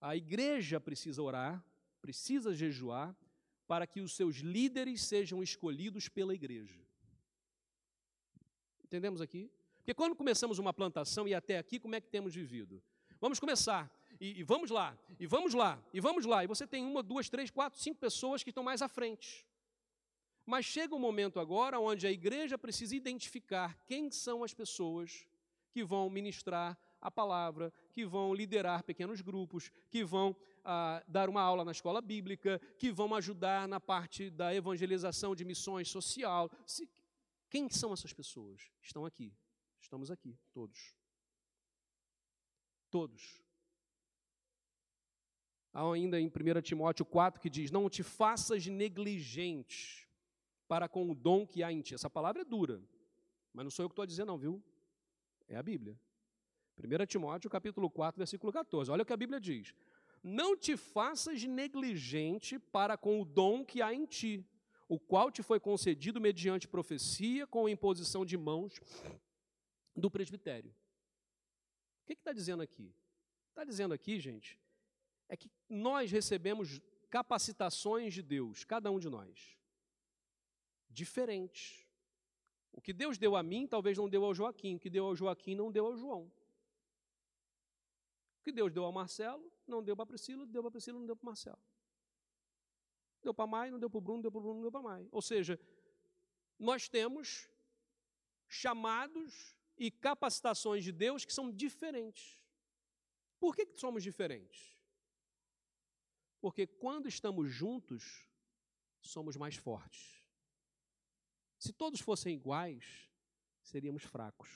[0.00, 1.60] a igreja precisa orar,
[2.00, 3.16] precisa jejuar,
[3.66, 6.80] para que os seus líderes sejam escolhidos pela igreja.
[8.84, 9.50] Entendemos aqui?
[9.78, 12.80] Porque quando começamos uma plantação e até aqui, como é que temos vivido?
[13.20, 16.44] Vamos começar, e, e, vamos lá, e vamos lá, e vamos lá.
[16.44, 19.44] E você tem uma, duas, três, quatro, cinco pessoas que estão mais à frente.
[20.48, 25.28] Mas chega um momento agora onde a igreja precisa identificar quem são as pessoas
[25.70, 30.34] que vão ministrar a palavra, que vão liderar pequenos grupos, que vão
[30.64, 35.44] ah, dar uma aula na escola bíblica, que vão ajudar na parte da evangelização de
[35.44, 36.50] missões social.
[36.64, 36.88] Se,
[37.50, 38.70] quem são essas pessoas?
[38.80, 39.30] Estão aqui.
[39.78, 40.94] Estamos aqui, todos.
[42.88, 43.44] Todos.
[45.74, 50.07] Há ainda em 1 Timóteo 4 que diz: Não te faças negligente
[50.68, 51.94] para com o dom que há em ti.
[51.94, 52.80] Essa palavra é dura,
[53.52, 54.62] mas não sou eu que estou a dizer, não, viu?
[55.48, 55.98] É a Bíblia.
[56.76, 58.90] 1 Timóteo, capítulo 4, versículo 14.
[58.90, 59.74] Olha o que a Bíblia diz.
[60.22, 64.46] Não te faças negligente para com o dom que há em ti,
[64.88, 68.78] o qual te foi concedido mediante profecia, com a imposição de mãos
[69.96, 70.70] do presbitério.
[72.02, 72.94] O que está dizendo aqui?
[73.48, 74.58] Está dizendo aqui, gente,
[75.28, 79.57] é que nós recebemos capacitações de Deus, cada um de nós
[80.88, 81.86] diferentes.
[82.72, 84.76] O que Deus deu a mim, talvez não deu ao Joaquim.
[84.76, 86.30] O que deu ao Joaquim, não deu ao João.
[88.40, 91.16] O que Deus deu ao Marcelo, não deu para Priscila, deu para Priscila, não deu
[91.16, 91.58] para Marcelo.
[93.22, 94.82] Deu para Mai, não deu para o Bruno, deu para o Bruno, não deu para
[94.82, 95.08] Mai.
[95.10, 95.58] Ou seja,
[96.58, 97.50] nós temos
[98.46, 102.38] chamados e capacitações de Deus que são diferentes.
[103.38, 104.76] Por que, que somos diferentes?
[106.40, 108.28] Porque quando estamos juntos,
[109.00, 110.17] somos mais fortes.
[111.58, 113.10] Se todos fossem iguais,
[113.62, 114.48] seríamos fracos.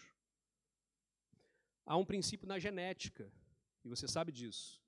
[1.84, 3.30] Há um princípio na genética,
[3.84, 4.80] e você sabe disso.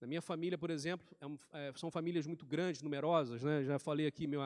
[0.00, 1.06] Na minha família, por exemplo,
[1.52, 3.42] é é, são famílias muito grandes, numerosas.
[3.42, 3.62] Né?
[3.64, 4.40] Já falei aqui, meu,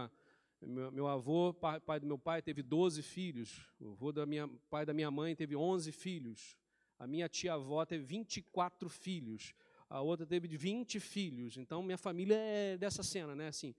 [0.61, 3.69] meu, meu avô, pai, pai, do meu pai, teve 12 filhos.
[3.79, 6.57] O avô da minha, pai da minha mãe teve 11 filhos.
[6.99, 9.55] A minha tia-avó teve 24 filhos.
[9.89, 11.57] A outra teve 20 filhos.
[11.57, 13.47] Então, minha família é dessa cena, né?
[13.47, 13.75] Assim,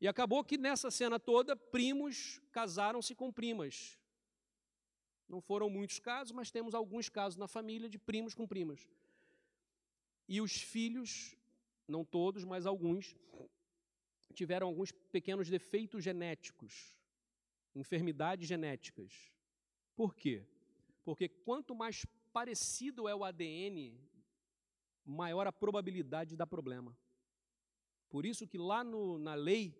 [0.00, 3.98] e acabou que nessa cena toda, primos casaram-se com primas.
[5.28, 8.88] Não foram muitos casos, mas temos alguns casos na família de primos com primas.
[10.28, 11.36] E os filhos,
[11.86, 13.16] não todos, mas alguns,
[14.34, 16.94] tiveram alguns pequenos defeitos genéticos,
[17.74, 19.32] enfermidades genéticas.
[19.96, 20.46] Por quê?
[21.04, 23.98] Porque quanto mais parecido é o ADN,
[25.04, 26.96] maior a probabilidade de dar problema.
[28.08, 29.74] Por isso que lá no, na lei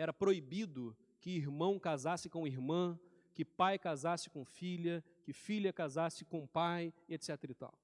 [0.00, 2.98] era proibido que irmão casasse com irmã,
[3.34, 7.28] que pai casasse com filha, que filha casasse com pai, etc.
[7.48, 7.78] E tal.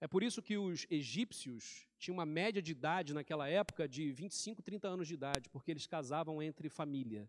[0.00, 4.62] É por isso que os egípcios tinham uma média de idade naquela época de 25,
[4.62, 7.26] 30 anos de idade, porque eles casavam entre família.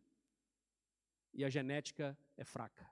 [1.33, 2.89] E a genética é fraca.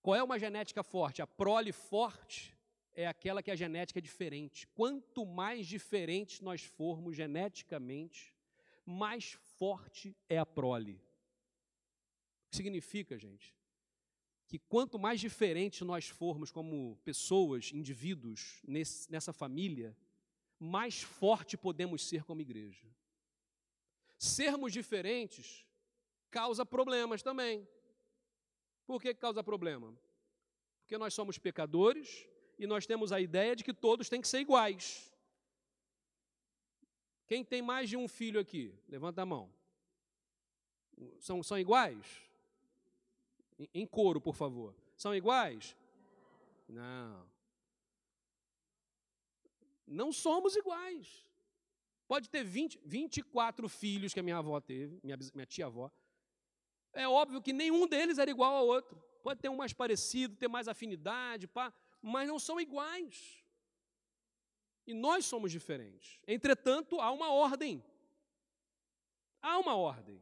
[0.00, 1.20] Qual é uma genética forte?
[1.20, 2.56] A prole forte
[2.94, 4.66] é aquela que a genética é diferente.
[4.68, 8.34] Quanto mais diferentes nós formos geneticamente,
[8.84, 10.94] mais forte é a prole.
[10.94, 13.54] O que significa, gente?
[14.48, 19.96] Que quanto mais diferentes nós formos como pessoas, indivíduos, nesse, nessa família,
[20.58, 22.88] mais forte podemos ser como igreja.
[24.18, 25.64] Sermos diferentes
[26.28, 27.64] causa problemas também.
[28.84, 29.96] Por que causa problema?
[30.80, 32.26] Porque nós somos pecadores
[32.58, 35.11] e nós temos a ideia de que todos têm que ser iguais.
[37.32, 38.74] Quem tem mais de um filho aqui?
[38.86, 39.50] Levanta a mão.
[41.18, 42.04] São, são iguais?
[43.58, 44.74] Em, em coro, por favor.
[44.98, 45.74] São iguais?
[46.68, 47.26] Não.
[49.86, 51.26] Não somos iguais.
[52.06, 55.90] Pode ter 20, 24 filhos que a minha avó teve, minha, minha tia-avó.
[56.92, 59.02] É óbvio que nenhum deles era igual ao outro.
[59.22, 63.41] Pode ter um mais parecido, ter mais afinidade, pá, mas não são iguais.
[64.92, 66.20] E nós somos diferentes.
[66.28, 67.82] Entretanto, há uma ordem.
[69.40, 70.20] Há uma ordem.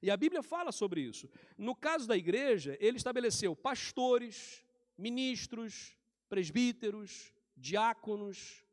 [0.00, 1.28] E a Bíblia fala sobre isso.
[1.58, 4.64] No caso da igreja, ele estabeleceu pastores,
[4.96, 5.94] ministros,
[6.30, 8.64] presbíteros, diáconos,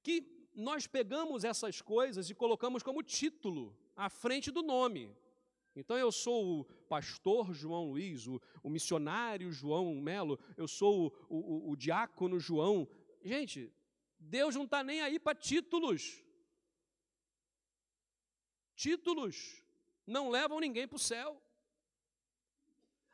[0.00, 5.12] que nós pegamos essas coisas e colocamos como título à frente do nome.
[5.74, 11.36] Então eu sou o pastor João Luiz, o, o missionário João Melo, eu sou o,
[11.36, 12.86] o, o diácono João.
[13.24, 13.72] Gente,
[14.20, 16.22] Deus não está nem aí para títulos.
[18.76, 19.64] Títulos
[20.06, 21.42] não levam ninguém para o céu.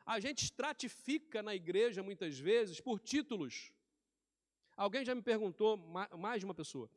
[0.05, 3.73] A gente estratifica na igreja muitas vezes por títulos.
[4.75, 5.77] Alguém já me perguntou,
[6.17, 6.89] mais de uma pessoa,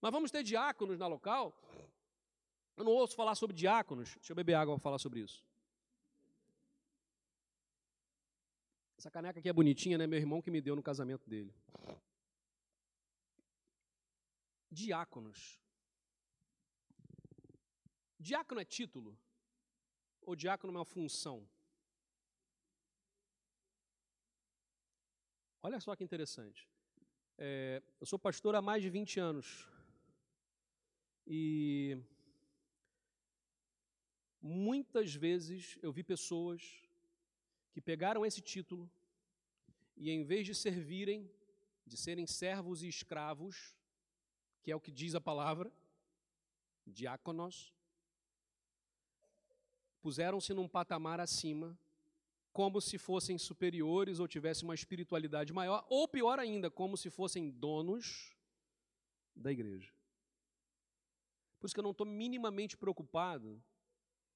[0.00, 1.56] mas vamos ter diáconos na local?
[2.76, 4.14] Eu não ouço falar sobre diáconos.
[4.14, 5.44] Deixa eu beber água para falar sobre isso.
[8.98, 10.06] Essa caneca aqui é bonitinha, né?
[10.06, 11.52] Meu irmão que me deu no casamento dele.
[14.80, 15.60] Diáconos.
[18.18, 19.18] Diácono é título?
[20.22, 21.46] Ou diácono é uma função?
[25.62, 26.66] Olha só que interessante.
[27.36, 29.68] É, eu sou pastor há mais de 20 anos.
[31.26, 31.98] E
[34.40, 36.88] muitas vezes eu vi pessoas
[37.72, 38.90] que pegaram esse título
[39.96, 41.30] e, em vez de servirem,
[41.86, 43.76] de serem servos e escravos,
[44.62, 45.72] que é o que diz a palavra,
[46.86, 47.74] diáconos,
[50.00, 51.78] puseram-se num patamar acima,
[52.52, 57.50] como se fossem superiores ou tivessem uma espiritualidade maior, ou pior ainda, como se fossem
[57.50, 58.36] donos
[59.34, 59.92] da igreja.
[61.58, 63.62] Por isso que eu não estou minimamente preocupado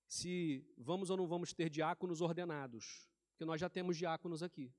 [0.08, 4.72] se vamos ou não vamos ter diáconos ordenados, porque nós já temos diáconos aqui.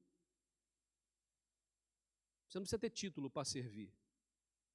[2.47, 3.93] Você não precisa ter título para servir.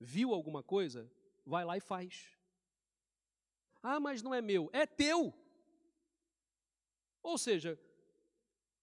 [0.04, 1.08] Viu alguma coisa?
[1.46, 2.28] Vai lá e faz.
[3.80, 4.68] Ah, mas não é meu.
[4.72, 5.32] É teu.
[7.22, 7.78] Ou seja,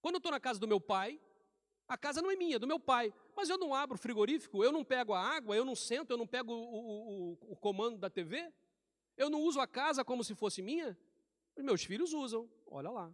[0.02, 1.20] quando eu estou na casa do meu pai,
[1.90, 3.14] a casa não é minha, é do meu pai.
[3.36, 6.18] Mas eu não abro o frigorífico, eu não pego a água, eu não sento, eu
[6.18, 8.54] não pego o, o, o comando da TV.
[9.18, 10.98] Eu não uso a casa como se fosse minha.
[11.54, 13.14] Os meus filhos usam, olha lá.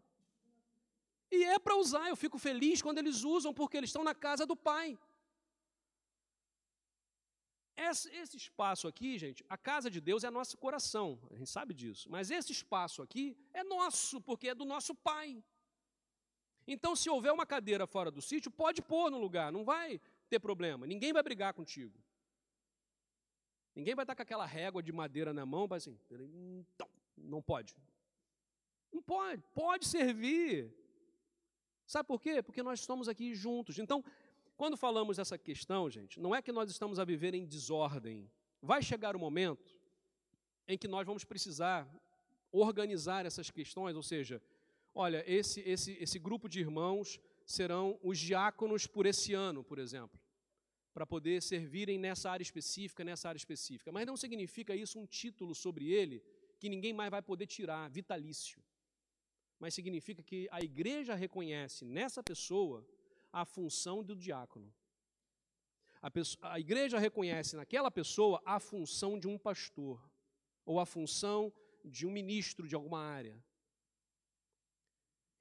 [1.31, 4.45] E é para usar, eu fico feliz quando eles usam, porque eles estão na casa
[4.45, 4.95] do pai.
[7.77, 12.09] Esse, espaço aqui, gente, a casa de Deus é nosso coração, a gente sabe disso.
[12.09, 15.43] Mas esse espaço aqui é nosso, porque é do nosso pai.
[16.65, 20.39] Então, se houver uma cadeira fora do sítio, pode pôr no lugar, não vai ter
[20.39, 20.88] problema.
[20.88, 22.01] Ninguém vai brigar contigo.
[23.75, 27.75] Ninguém vai estar com aquela régua de madeira na mão, vai assim, então, não pode.
[28.91, 30.73] Não pode, pode servir.
[31.85, 32.41] Sabe por quê?
[32.41, 33.77] Porque nós estamos aqui juntos.
[33.77, 34.03] Então,
[34.55, 38.31] quando falamos essa questão, gente, não é que nós estamos a viver em desordem.
[38.61, 39.77] Vai chegar o momento
[40.67, 41.87] em que nós vamos precisar
[42.51, 44.41] organizar essas questões, ou seja,
[44.93, 50.19] olha, esse, esse, esse grupo de irmãos serão os diáconos por esse ano, por exemplo,
[50.93, 53.91] para poder servirem nessa área específica, nessa área específica.
[53.91, 56.23] Mas não significa isso um título sobre ele
[56.59, 58.63] que ninguém mais vai poder tirar, vitalício.
[59.59, 62.87] Mas significa que a igreja reconhece nessa pessoa
[63.36, 64.74] a função do diácono.
[66.02, 70.02] A, pessoa, a igreja reconhece naquela pessoa a função de um pastor,
[70.65, 71.52] ou a função
[71.84, 73.38] de um ministro de alguma área.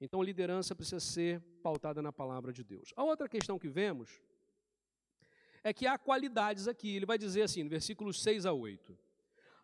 [0.01, 2.91] Então, a liderança precisa ser pautada na palavra de Deus.
[2.97, 4.21] A outra questão que vemos
[5.63, 6.97] é que há qualidades aqui.
[6.97, 8.99] Ele vai dizer assim, no versículos 6 a 8.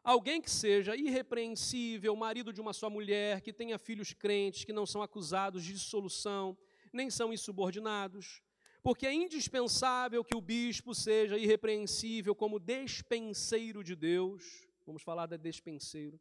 [0.01, 4.85] Alguém que seja irrepreensível, marido de uma só mulher, que tenha filhos crentes, que não
[4.85, 6.57] são acusados de dissolução,
[6.91, 8.41] nem são insubordinados,
[8.83, 14.67] porque é indispensável que o bispo seja irrepreensível como despenseiro de Deus.
[14.85, 16.19] Vamos falar da despenseiro.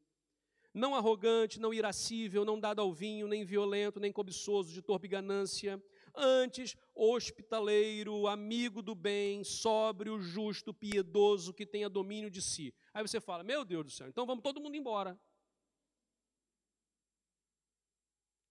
[0.72, 5.83] Não arrogante, não irascível, não dado ao vinho, nem violento, nem cobiçoso de torpe ganância,
[6.14, 12.72] antes hospitaleiro, amigo do bem, sóbrio, justo, piedoso, que tenha domínio de si.
[12.94, 15.18] Aí você fala: Meu Deus do céu, então vamos todo mundo embora.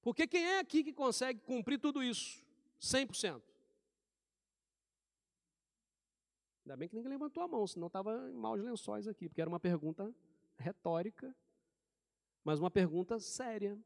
[0.02, 2.42] Porque quem é aqui que consegue cumprir tudo isso?
[2.82, 3.42] 100%.
[6.66, 9.50] Ainda bem que ninguém levantou a mão, senão estava em maus lençóis aqui, porque era
[9.50, 10.14] uma pergunta
[10.58, 11.36] retórica,
[12.44, 13.78] mas uma pergunta séria.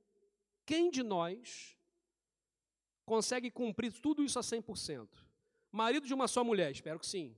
[0.66, 1.78] Quem de nós
[3.06, 5.08] consegue cumprir tudo isso a 100%?
[5.72, 6.72] Marido de uma só mulher?
[6.72, 7.36] Espero que sim.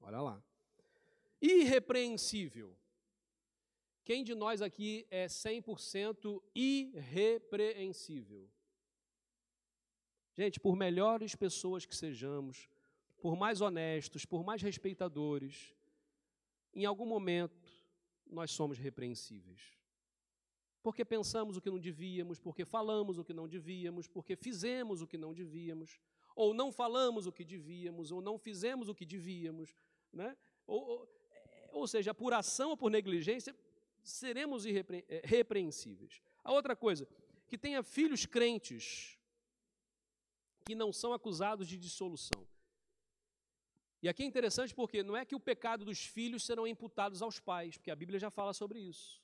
[0.00, 0.42] Olha lá.
[1.40, 2.76] Irrepreensível.
[4.06, 8.48] Quem de nós aqui é 100% irrepreensível?
[10.32, 12.68] Gente, por melhores pessoas que sejamos,
[13.20, 15.74] por mais honestos, por mais respeitadores,
[16.72, 17.68] em algum momento
[18.24, 19.76] nós somos repreensíveis.
[20.84, 25.06] Porque pensamos o que não devíamos, porque falamos o que não devíamos, porque fizemos o
[25.08, 25.98] que não devíamos,
[26.36, 29.74] ou não falamos o que devíamos, ou não fizemos o que devíamos,
[30.12, 30.36] né?
[30.64, 33.52] ou, ou, é, ou seja, por ação ou por negligência,
[34.06, 36.20] seremos é, repreensíveis.
[36.42, 37.06] A outra coisa,
[37.46, 39.18] que tenha filhos crentes,
[40.64, 42.46] que não são acusados de dissolução.
[44.02, 47.40] E aqui é interessante porque não é que o pecado dos filhos serão imputados aos
[47.40, 49.20] pais, porque a Bíblia já fala sobre isso.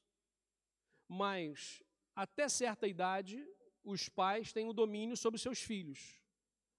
[1.09, 1.83] Mas,
[2.17, 3.47] até certa idade,
[3.85, 6.21] os pais têm o domínio sobre seus filhos.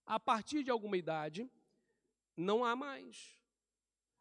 [0.06, 1.50] A partir de alguma idade,
[2.36, 3.38] não há mais.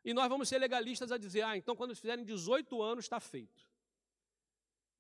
[0.05, 3.72] E nós vamos ser legalistas a dizer, ah, então quando fizerem 18 anos está feito.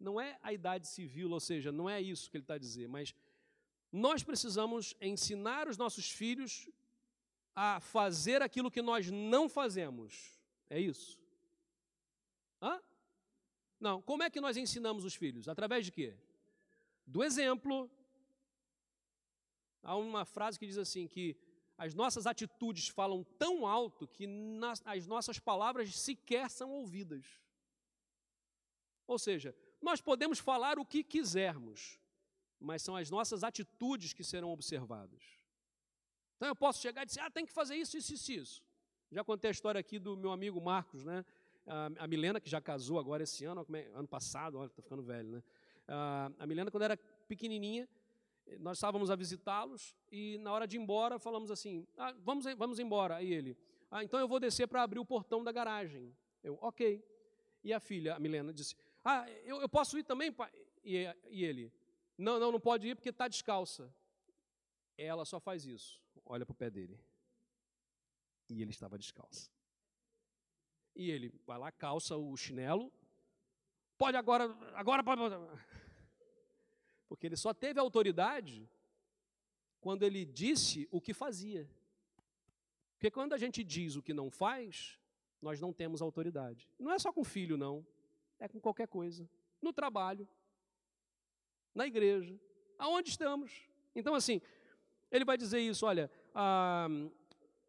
[0.03, 2.89] Não é a idade civil, ou seja, não é isso que ele está a dizer,
[2.89, 3.15] mas
[3.93, 6.69] nós precisamos ensinar os nossos filhos
[7.55, 10.41] a fazer aquilo que nós não fazemos.
[10.69, 11.21] É isso?
[12.61, 12.83] Hã?
[13.79, 14.03] Não.
[14.03, 15.49] Como é que nós ensinamos os filhos?
[15.49, 16.17] Através de quê?
[17.07, 17.89] Do exemplo.
[19.85, 21.37] Há uma frase que diz assim que
[21.79, 24.29] as nossas atitudes falam tão alto que
[24.85, 27.25] as nossas palavras sequer são ouvidas.
[29.07, 31.99] Ou seja, nós podemos falar o que quisermos,
[32.59, 35.23] mas são as nossas atitudes que serão observadas.
[36.37, 38.63] Então eu posso chegar e dizer, ah, tem que fazer isso, isso, isso, isso.
[39.11, 41.25] Já contei a história aqui do meu amigo Marcos, né?
[41.99, 45.31] A, Milena, que já casou agora esse ano, é, ano passado, olha, está ficando velho,
[45.31, 45.43] né?
[46.39, 46.97] A Milena, quando era
[47.29, 47.89] pequenininha,
[48.59, 52.79] nós estávamos a visitá-los e na hora de ir embora falamos assim, ah, vamos, vamos
[52.79, 53.17] embora.
[53.17, 53.57] Aí ele,
[53.91, 56.15] ah, então eu vou descer para abrir o portão da garagem.
[56.43, 57.05] Eu, ok.
[57.63, 60.51] E a filha, a Milena, disse, ah, eu, eu posso ir também, pai?
[60.85, 61.73] E, e ele,
[62.17, 63.93] não, não, não pode ir porque está descalça.
[64.97, 66.01] Ela só faz isso.
[66.25, 66.99] Olha para o pé dele.
[68.49, 69.51] E ele estava descalço.
[70.95, 72.93] E ele vai lá, calça o chinelo.
[73.97, 75.23] Pode agora, agora pode.
[77.09, 78.69] Porque ele só teve autoridade
[79.81, 81.69] quando ele disse o que fazia.
[82.95, 84.99] Porque quando a gente diz o que não faz,
[85.41, 86.69] nós não temos autoridade.
[86.79, 87.85] Não é só com filho, não.
[88.43, 89.29] É com qualquer coisa.
[89.61, 90.29] No trabalho,
[91.73, 92.37] na igreja,
[92.77, 93.53] aonde estamos.
[93.95, 94.41] Então, assim,
[95.13, 96.89] ele vai dizer isso, olha, ah,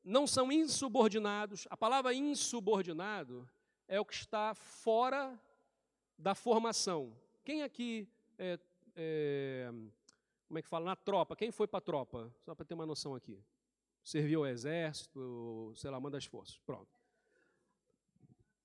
[0.03, 1.67] não são insubordinados.
[1.69, 3.47] A palavra insubordinado
[3.87, 5.39] é o que está fora
[6.17, 7.15] da formação.
[7.43, 8.09] Quem aqui,
[8.39, 8.57] é,
[8.95, 9.69] é,
[10.47, 12.33] como é que fala, na tropa, quem foi para a tropa?
[12.39, 13.39] Só para ter uma noção aqui.
[14.03, 16.57] Serviu ao exército, sei lá, manda as forças.
[16.65, 16.99] Pronto.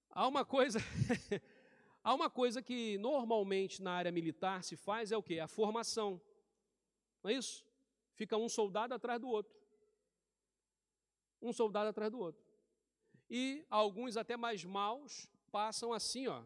[0.08, 0.78] Há uma coisa
[2.02, 5.40] Há uma coisa que normalmente na área militar se faz é o que?
[5.40, 6.20] A formação.
[7.22, 7.66] Não é isso?
[8.14, 9.56] Fica um soldado atrás do outro.
[11.40, 12.42] Um soldado atrás do outro.
[13.28, 16.42] E alguns até mais maus passam assim, ó.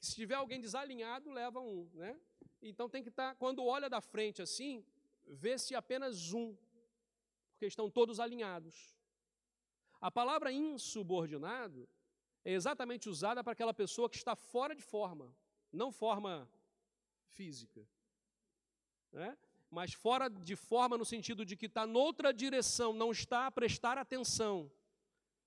[0.00, 2.20] Se tiver alguém desalinhado, leva um, né?
[2.60, 4.84] Então tem que estar, tá, quando olha da frente assim,
[5.26, 6.56] vê se apenas um,
[7.52, 8.94] porque estão todos alinhados.
[10.00, 11.88] A palavra insubordinado
[12.44, 15.34] é exatamente usada para aquela pessoa que está fora de forma,
[15.72, 16.48] não forma
[17.26, 17.86] física,
[19.12, 19.36] né?
[19.70, 23.98] mas fora de forma no sentido de que está noutra direção, não está a prestar
[23.98, 24.70] atenção.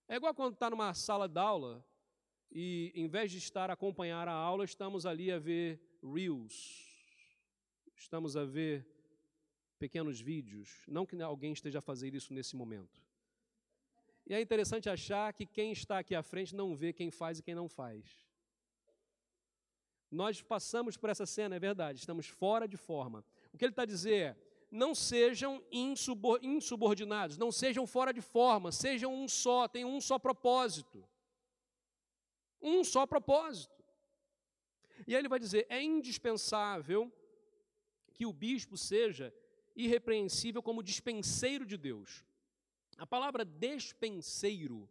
[0.08, 1.86] É igual quando está numa sala de aula
[2.52, 6.86] e, em vez de estar a acompanhar a aula, estamos ali a ver reels,
[7.96, 8.86] estamos a ver
[9.80, 10.84] pequenos vídeos.
[10.88, 13.02] Não que alguém esteja a fazer isso nesse momento.
[14.26, 17.44] E é interessante achar que quem está aqui à frente não vê quem faz e
[17.44, 18.06] quem não faz.
[20.10, 23.26] Nós passamos por essa cena, é verdade, estamos fora de forma.
[23.54, 24.38] O que ele está dizer é:
[24.70, 31.08] não sejam insubordinados, não sejam fora de forma, sejam um só, tenham um só propósito.
[32.62, 33.84] Um só propósito.
[35.08, 37.12] E aí ele vai dizer: é indispensável
[38.14, 39.34] que o bispo seja
[39.76, 42.24] irrepreensível como dispenseiro de Deus.
[43.02, 44.88] A palavra despenseiro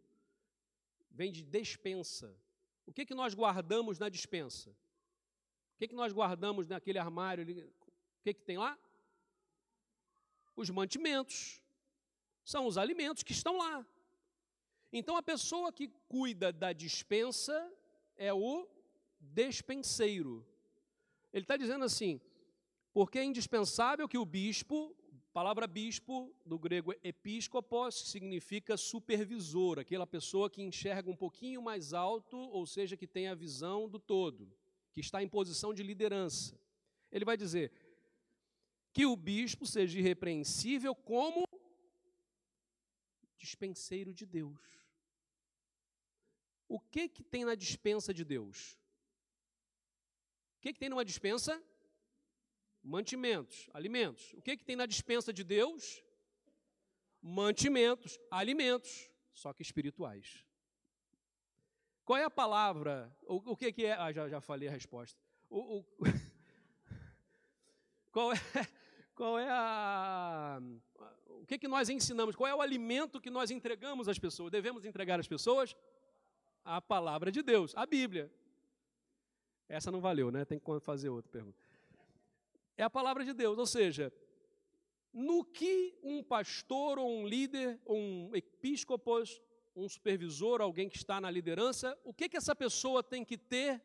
[1.09, 2.37] vem de despensa.
[2.85, 4.69] O que, que nós guardamos na dispensa?
[4.69, 7.45] O que, que nós guardamos naquele armário?
[7.45, 8.77] O que, que tem lá?
[10.57, 11.63] Os mantimentos.
[12.43, 13.87] São os alimentos que estão lá.
[14.91, 17.73] Então a pessoa que cuida da dispensa
[18.17, 18.67] é o
[19.21, 20.45] despenseiro.
[21.31, 22.19] Ele está dizendo assim:
[22.91, 24.93] porque é indispensável que o bispo,
[25.31, 31.93] A palavra bispo, do grego episcopos, significa supervisor, aquela pessoa que enxerga um pouquinho mais
[31.93, 34.51] alto, ou seja, que tem a visão do todo,
[34.91, 36.59] que está em posição de liderança.
[37.09, 37.71] Ele vai dizer
[38.91, 41.47] que o bispo seja irrepreensível como
[43.37, 44.59] dispenseiro de Deus.
[46.67, 48.77] O que que tem na dispensa de Deus?
[50.57, 51.63] O que, que tem numa dispensa?
[52.83, 54.33] Mantimentos, alimentos.
[54.33, 56.03] O que, que tem na dispensa de Deus?
[57.21, 60.43] Mantimentos, alimentos, só que espirituais.
[62.03, 63.15] Qual é a palavra?
[63.27, 63.93] O, o que, que é?
[63.93, 65.19] Ah, já, já falei a resposta.
[65.47, 65.85] O, o,
[68.11, 68.37] qual é,
[69.13, 70.59] qual é a.
[71.27, 72.35] O que, que nós ensinamos?
[72.35, 74.51] Qual é o alimento que nós entregamos às pessoas?
[74.51, 75.75] Devemos entregar às pessoas?
[76.65, 78.31] A palavra de Deus, a Bíblia.
[79.69, 80.45] Essa não valeu, né?
[80.45, 81.70] Tem que fazer outra pergunta
[82.77, 83.57] é a palavra de Deus.
[83.57, 84.11] Ou seja,
[85.13, 89.41] no que um pastor ou um líder, ou um episcopos,
[89.75, 93.81] um supervisor, alguém que está na liderança, o que, que essa pessoa tem que ter,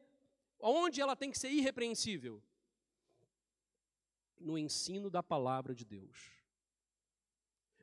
[0.60, 2.42] onde ela tem que ser irrepreensível?
[4.38, 6.36] No ensino da palavra de Deus.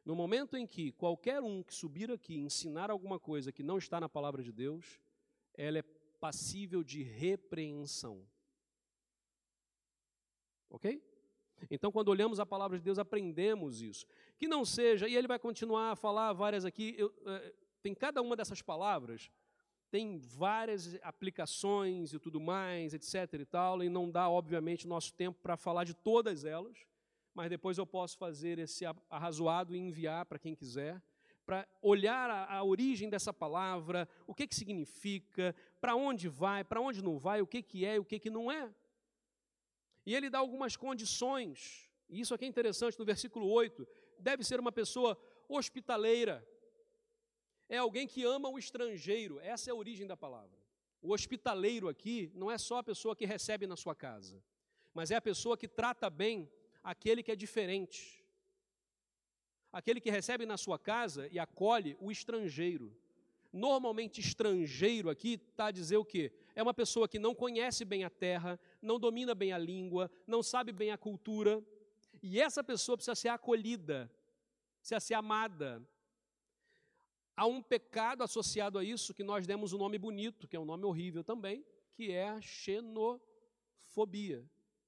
[0.06, 4.02] No momento em que qualquer um que subir aqui ensinar alguma coisa que não está
[4.02, 5.00] na palavra de Deus,
[5.54, 5.84] ela é
[6.20, 8.28] passível de repreensão.
[10.74, 11.00] Ok?
[11.70, 14.06] Então, quando olhamos a palavra de Deus, aprendemos isso.
[14.38, 18.22] Que não seja, e ele vai continuar a falar várias aqui, eu, é, tem cada
[18.24, 19.30] uma dessas palavras,
[19.92, 23.40] tem várias aplicações e tudo mais, etc.
[23.40, 26.76] e tal, e não dá, obviamente, nosso tempo para falar de todas elas,
[27.36, 31.00] mas depois eu posso fazer esse arrazoado e enviar para quem quiser,
[31.46, 36.82] para olhar a, a, origem dessa palavra, o que, que significa, para onde vai, para
[36.82, 38.74] onde não vai, o que, que é e o que, que não é.
[40.06, 43.88] E ele dá algumas condições, e isso aqui é interessante no versículo 8:
[44.20, 46.46] deve ser uma pessoa hospitaleira,
[47.70, 50.58] é alguém que ama o estrangeiro, essa é a origem da palavra.
[51.02, 54.42] O hospitaleiro aqui não é só a pessoa que recebe na sua casa,
[54.94, 56.50] mas é a pessoa que trata bem
[56.84, 58.24] aquele que é diferente.
[59.72, 62.96] Aquele que recebe na sua casa e acolhe o estrangeiro.
[63.52, 66.32] Normalmente, estrangeiro aqui está a dizer o quê?
[66.56, 70.44] É uma pessoa que não conhece bem a terra, não domina bem a língua, não
[70.44, 71.64] sabe bem a cultura,
[72.22, 74.10] e essa pessoa precisa ser acolhida,
[74.80, 75.82] precisa ser amada.
[77.36, 80.66] Há um pecado associado a isso que nós demos um nome bonito, que é um
[80.66, 83.20] nome horrível também, que é a xenofobia.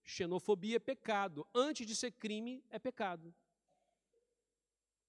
[0.04, 1.48] Xenofobia é pecado.
[1.54, 3.34] Antes de ser crime, é pecado.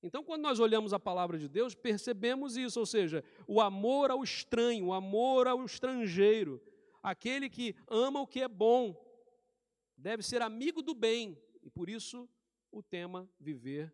[0.03, 4.22] Então, quando nós olhamos a palavra de Deus, percebemos isso, ou seja, o amor ao
[4.22, 6.62] estranho, o amor ao estrangeiro,
[7.03, 8.94] aquele que ama o que é bom,
[9.97, 12.28] deve ser amigo do bem, e por isso
[12.70, 13.92] o tema viver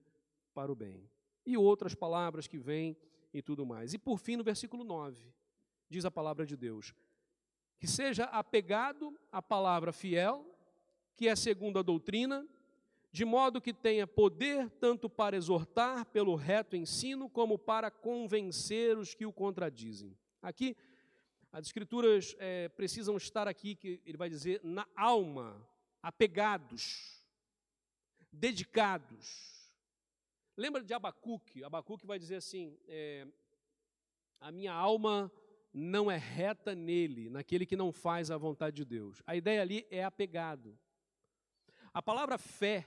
[0.53, 1.09] para o bem.
[1.47, 2.97] E outras palavras que vêm
[3.33, 3.95] e tudo mais.
[3.95, 5.33] E por fim, no versículo 9,
[5.89, 6.95] diz a palavra de Deus:
[7.79, 10.47] que seja apegado à palavra fiel,
[11.17, 12.47] que é segundo a doutrina,
[13.13, 19.15] de modo que tenha poder tanto para exortar pelo reto ensino, como para convencer os
[19.15, 20.17] que o contradizem.
[20.41, 20.75] Aqui
[21.53, 25.69] as escrituras é, precisam estar aqui, que ele vai dizer, na alma,
[26.03, 27.23] apegados,
[28.33, 29.71] dedicados.
[30.57, 31.63] Lembra de Abacuque?
[31.63, 33.27] Abacuque vai dizer assim: é,
[34.41, 35.31] a minha alma
[35.75, 39.23] não é reta nele, naquele que não faz a vontade de Deus.
[39.27, 40.79] A ideia ali é apegado.
[41.93, 42.87] A palavra fé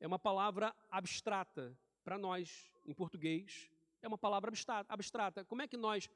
[0.00, 3.70] é uma palavra abstrata para nós, em português.
[4.00, 4.52] É uma palavra
[4.88, 5.44] abstrata.
[5.44, 6.08] Como é que nós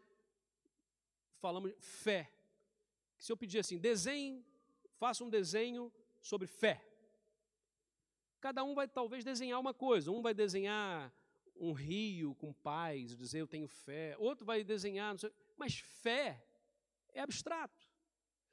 [1.42, 2.30] falamos fé.
[3.18, 4.46] Se eu pedir assim, desenhe,
[4.96, 6.80] faça um desenho sobre fé.
[8.40, 10.12] Cada um vai talvez desenhar uma coisa.
[10.12, 11.12] Um vai desenhar
[11.56, 14.16] um rio com paz, dizer eu tenho fé.
[14.18, 16.44] Outro vai desenhar, sei, mas fé
[17.12, 17.91] é abstrato.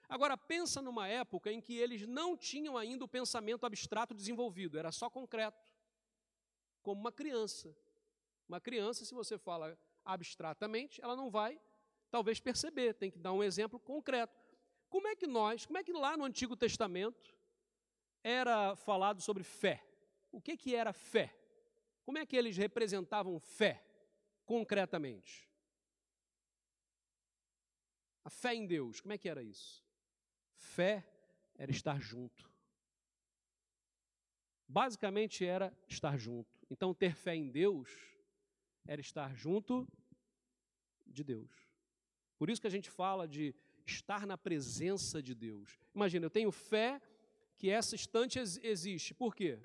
[0.10, 4.92] Agora pensa numa época em que eles não tinham ainda o pensamento abstrato desenvolvido, era
[4.92, 5.72] só concreto.
[6.82, 7.74] Como uma criança.
[8.48, 11.62] Uma criança, se você fala abstratamente, ela não vai
[12.10, 14.36] talvez perceber, tem que dar um exemplo concreto.
[14.90, 17.36] Como é que nós, como é que lá no Antigo Testamento
[18.24, 19.86] era falado sobre fé?
[20.32, 21.36] O que, que era fé?
[22.04, 23.86] Como é que eles representavam fé,
[24.46, 25.48] concretamente?
[28.24, 29.88] A fé em Deus, como é que era isso?
[30.60, 31.04] Fé
[31.56, 32.50] era estar junto.
[34.68, 36.50] Basicamente era estar junto.
[36.70, 37.90] Então, ter fé em Deus
[38.86, 39.88] era estar junto
[41.08, 41.52] de Deus.
[42.38, 43.56] Por isso que a gente fala de
[43.86, 45.80] estar na presença de Deus.
[45.96, 47.02] Imagina, eu tenho fé
[47.58, 49.14] que essa estante existe.
[49.16, 49.60] Por quê?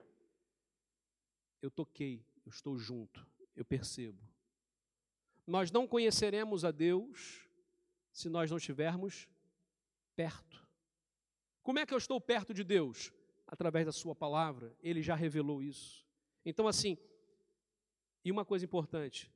[1.64, 3.26] eu toquei, eu estou junto,
[3.57, 4.22] eu percebo.
[5.47, 7.49] Nós não conheceremos a Deus
[8.12, 9.26] se nós não estivermos
[10.14, 10.62] perto.
[11.64, 13.12] Como é que eu estou perto de Deus?
[13.44, 16.06] Através da Sua palavra, Ele já revelou isso.
[16.44, 16.96] Então, assim,
[18.24, 19.32] e uma coisa importante,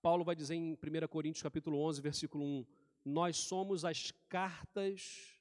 [0.00, 2.66] Paulo vai dizer em 1 Coríntios capítulo 11, versículo 1,
[3.04, 5.34] nós somos as cartas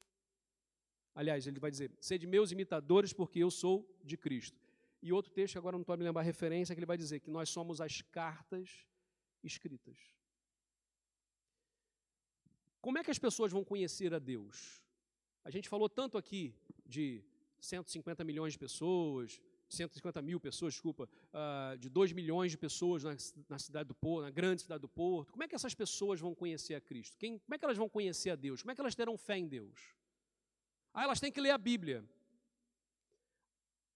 [1.16, 4.60] Aliás, ele vai dizer: sede meus imitadores, porque eu sou de Cristo.
[5.02, 7.30] E outro texto, agora não estou me lembrar a referência, que ele vai dizer que
[7.30, 8.88] nós somos as cartas
[9.44, 9.98] escritas.
[12.84, 14.84] Como é que as pessoas vão conhecer a Deus?
[15.46, 16.54] A gente falou tanto aqui
[16.86, 17.24] de
[17.62, 23.16] 150 milhões de pessoas, 150 mil pessoas, desculpa, uh, de 2 milhões de pessoas na,
[23.48, 25.32] na, cidade do Porto, na grande cidade do Porto.
[25.32, 27.16] Como é que essas pessoas vão conhecer a Cristo?
[27.18, 28.62] Quem, como é que elas vão conhecer a Deus?
[28.62, 29.96] Como é que elas terão fé em Deus?
[30.94, 32.04] Ah, elas têm que ler a Bíblia.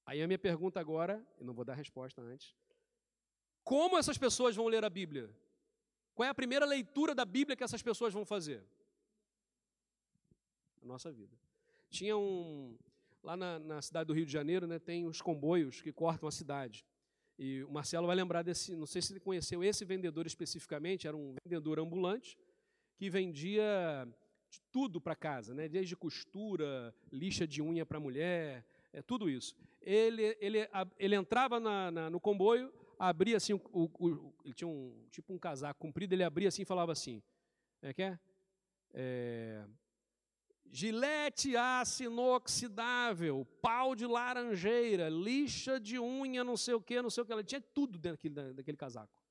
[0.05, 2.55] Aí a minha pergunta agora, eu não vou dar resposta antes.
[3.65, 5.29] Como essas pessoas vão ler a Bíblia?
[6.15, 8.63] Qual é a primeira leitura da Bíblia que essas pessoas vão fazer?
[10.81, 11.35] A nossa vida.
[11.89, 12.77] Tinha um.
[13.23, 16.31] Lá na, na cidade do Rio de Janeiro, né, tem os comboios que cortam a
[16.31, 16.85] cidade.
[17.37, 21.15] E o Marcelo vai lembrar desse, não sei se ele conheceu esse vendedor especificamente, era
[21.15, 22.37] um vendedor ambulante
[22.95, 24.07] que vendia
[24.49, 25.67] de tudo para casa, né?
[25.67, 29.55] desde costura, lixa de unha para mulher, é, tudo isso.
[29.81, 30.67] Ele, ele,
[30.97, 35.37] ele entrava na, na, no comboio, abria assim, o, o, ele tinha um tipo um
[35.37, 37.21] casaco comprido, ele abria assim e falava assim,
[37.83, 38.19] é que é?
[38.93, 39.63] é
[40.69, 47.23] Gilete aço inoxidável, pau de laranjeira, lixa de unha, não sei o que, não sei
[47.23, 47.33] o que.
[47.33, 49.23] Ele tinha tudo dentro daquele, daquele casaco.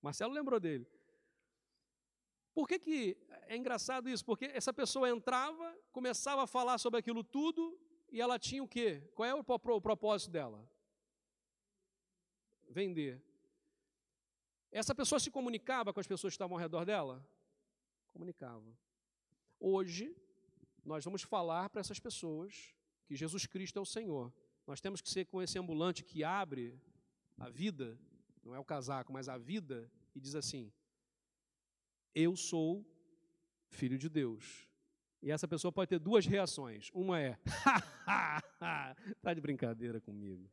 [0.00, 0.86] Marcelo lembrou dele.
[2.54, 3.16] Por que, que
[3.48, 4.24] é engraçado isso?
[4.24, 7.76] Porque essa pessoa entrava, começava a falar sobre aquilo tudo
[8.12, 9.02] e ela tinha o quê?
[9.14, 10.64] Qual é o, propósito dela?
[12.68, 13.20] Vender.
[14.70, 17.26] Essa pessoa se comunicava com as pessoas que estavam ao redor dela?
[18.12, 18.78] Comunicava.
[19.58, 20.14] Hoje,
[20.84, 22.74] nós vamos falar para essas pessoas
[23.06, 24.32] que Jesus Cristo é o Senhor.
[24.66, 26.78] Nós temos que ser com esse ambulante que abre
[27.36, 27.98] a vida,
[28.42, 30.72] não é o casaco, mas a vida, e diz assim:
[32.14, 32.86] eu sou
[33.68, 34.68] filho de Deus.
[35.20, 36.90] E essa pessoa pode ter duas reações.
[36.94, 37.38] Uma é,
[39.10, 40.48] está de brincadeira comigo.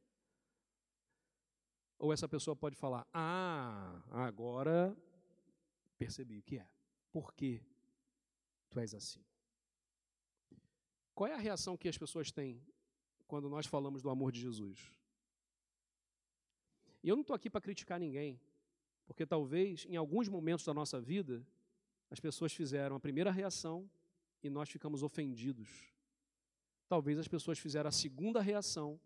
[1.99, 4.97] Ou essa pessoa pode falar, ah, agora
[5.97, 6.67] percebi o que é.
[7.11, 7.61] Por que
[8.69, 9.23] tu és assim?
[11.21, 12.59] Qual é a reação que as pessoas têm
[13.27, 14.91] quando nós falamos do amor de Jesus?
[17.03, 18.41] E eu não estou aqui para criticar ninguém.
[19.05, 21.45] Porque talvez em alguns momentos da nossa vida
[22.09, 23.87] as pessoas fizeram a primeira reação
[24.41, 25.93] e nós ficamos ofendidos.
[26.89, 28.99] Talvez as pessoas fizeram a segunda reação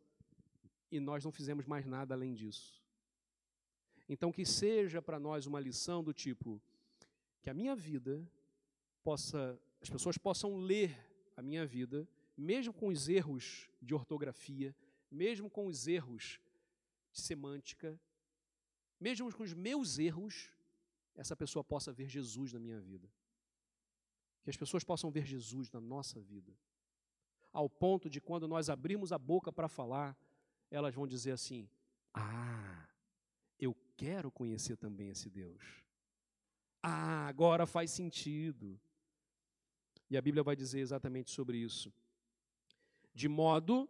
[0.89, 2.81] e nós não fizemos mais nada além disso.
[4.07, 6.61] Então que seja para nós uma lição do tipo
[7.41, 8.25] que a minha vida
[9.03, 11.04] possa as pessoas possam ler
[11.35, 12.07] a minha vida,
[12.37, 14.75] mesmo com os erros de ortografia,
[15.11, 16.39] mesmo com os erros
[17.11, 17.99] de semântica,
[18.99, 20.51] mesmo com os meus erros,
[21.15, 23.09] essa pessoa possa ver Jesus na minha vida.
[24.43, 26.53] Que as pessoas possam ver Jesus na nossa vida.
[27.51, 30.17] Ao ponto de quando nós abrimos a boca para falar,
[30.69, 31.69] elas vão dizer assim:
[32.13, 32.87] Ah,
[33.59, 35.83] eu quero conhecer também esse Deus.
[36.83, 38.79] Ah, agora faz sentido.
[40.09, 41.91] E a Bíblia vai dizer exatamente sobre isso.
[43.13, 43.89] De modo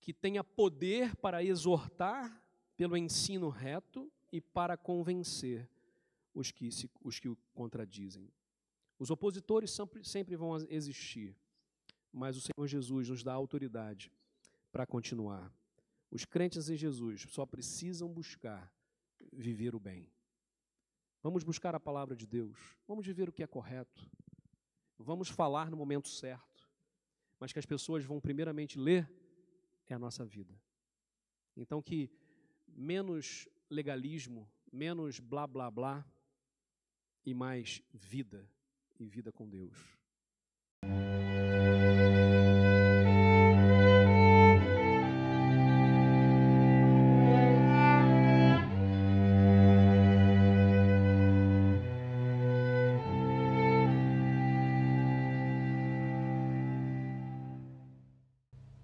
[0.00, 2.42] que tenha poder para exortar
[2.76, 5.68] pelo ensino reto e para convencer
[6.34, 8.28] os que, se, os que o contradizem.
[8.98, 11.36] Os opositores sempre, sempre vão existir,
[12.12, 14.12] mas o Senhor Jesus nos dá autoridade
[14.70, 15.52] para continuar.
[16.10, 18.72] Os crentes em Jesus só precisam buscar
[19.32, 20.10] viver o bem.
[21.22, 24.10] Vamos buscar a palavra de Deus, vamos viver o que é correto,
[25.02, 26.68] vamos falar no momento certo,
[27.38, 29.10] mas que as pessoas vão primeiramente ler
[29.88, 30.54] é a nossa vida.
[31.56, 32.10] Então, que
[32.66, 36.06] menos legalismo, menos blá blá blá
[37.24, 38.48] e mais vida
[38.98, 40.01] e vida com Deus.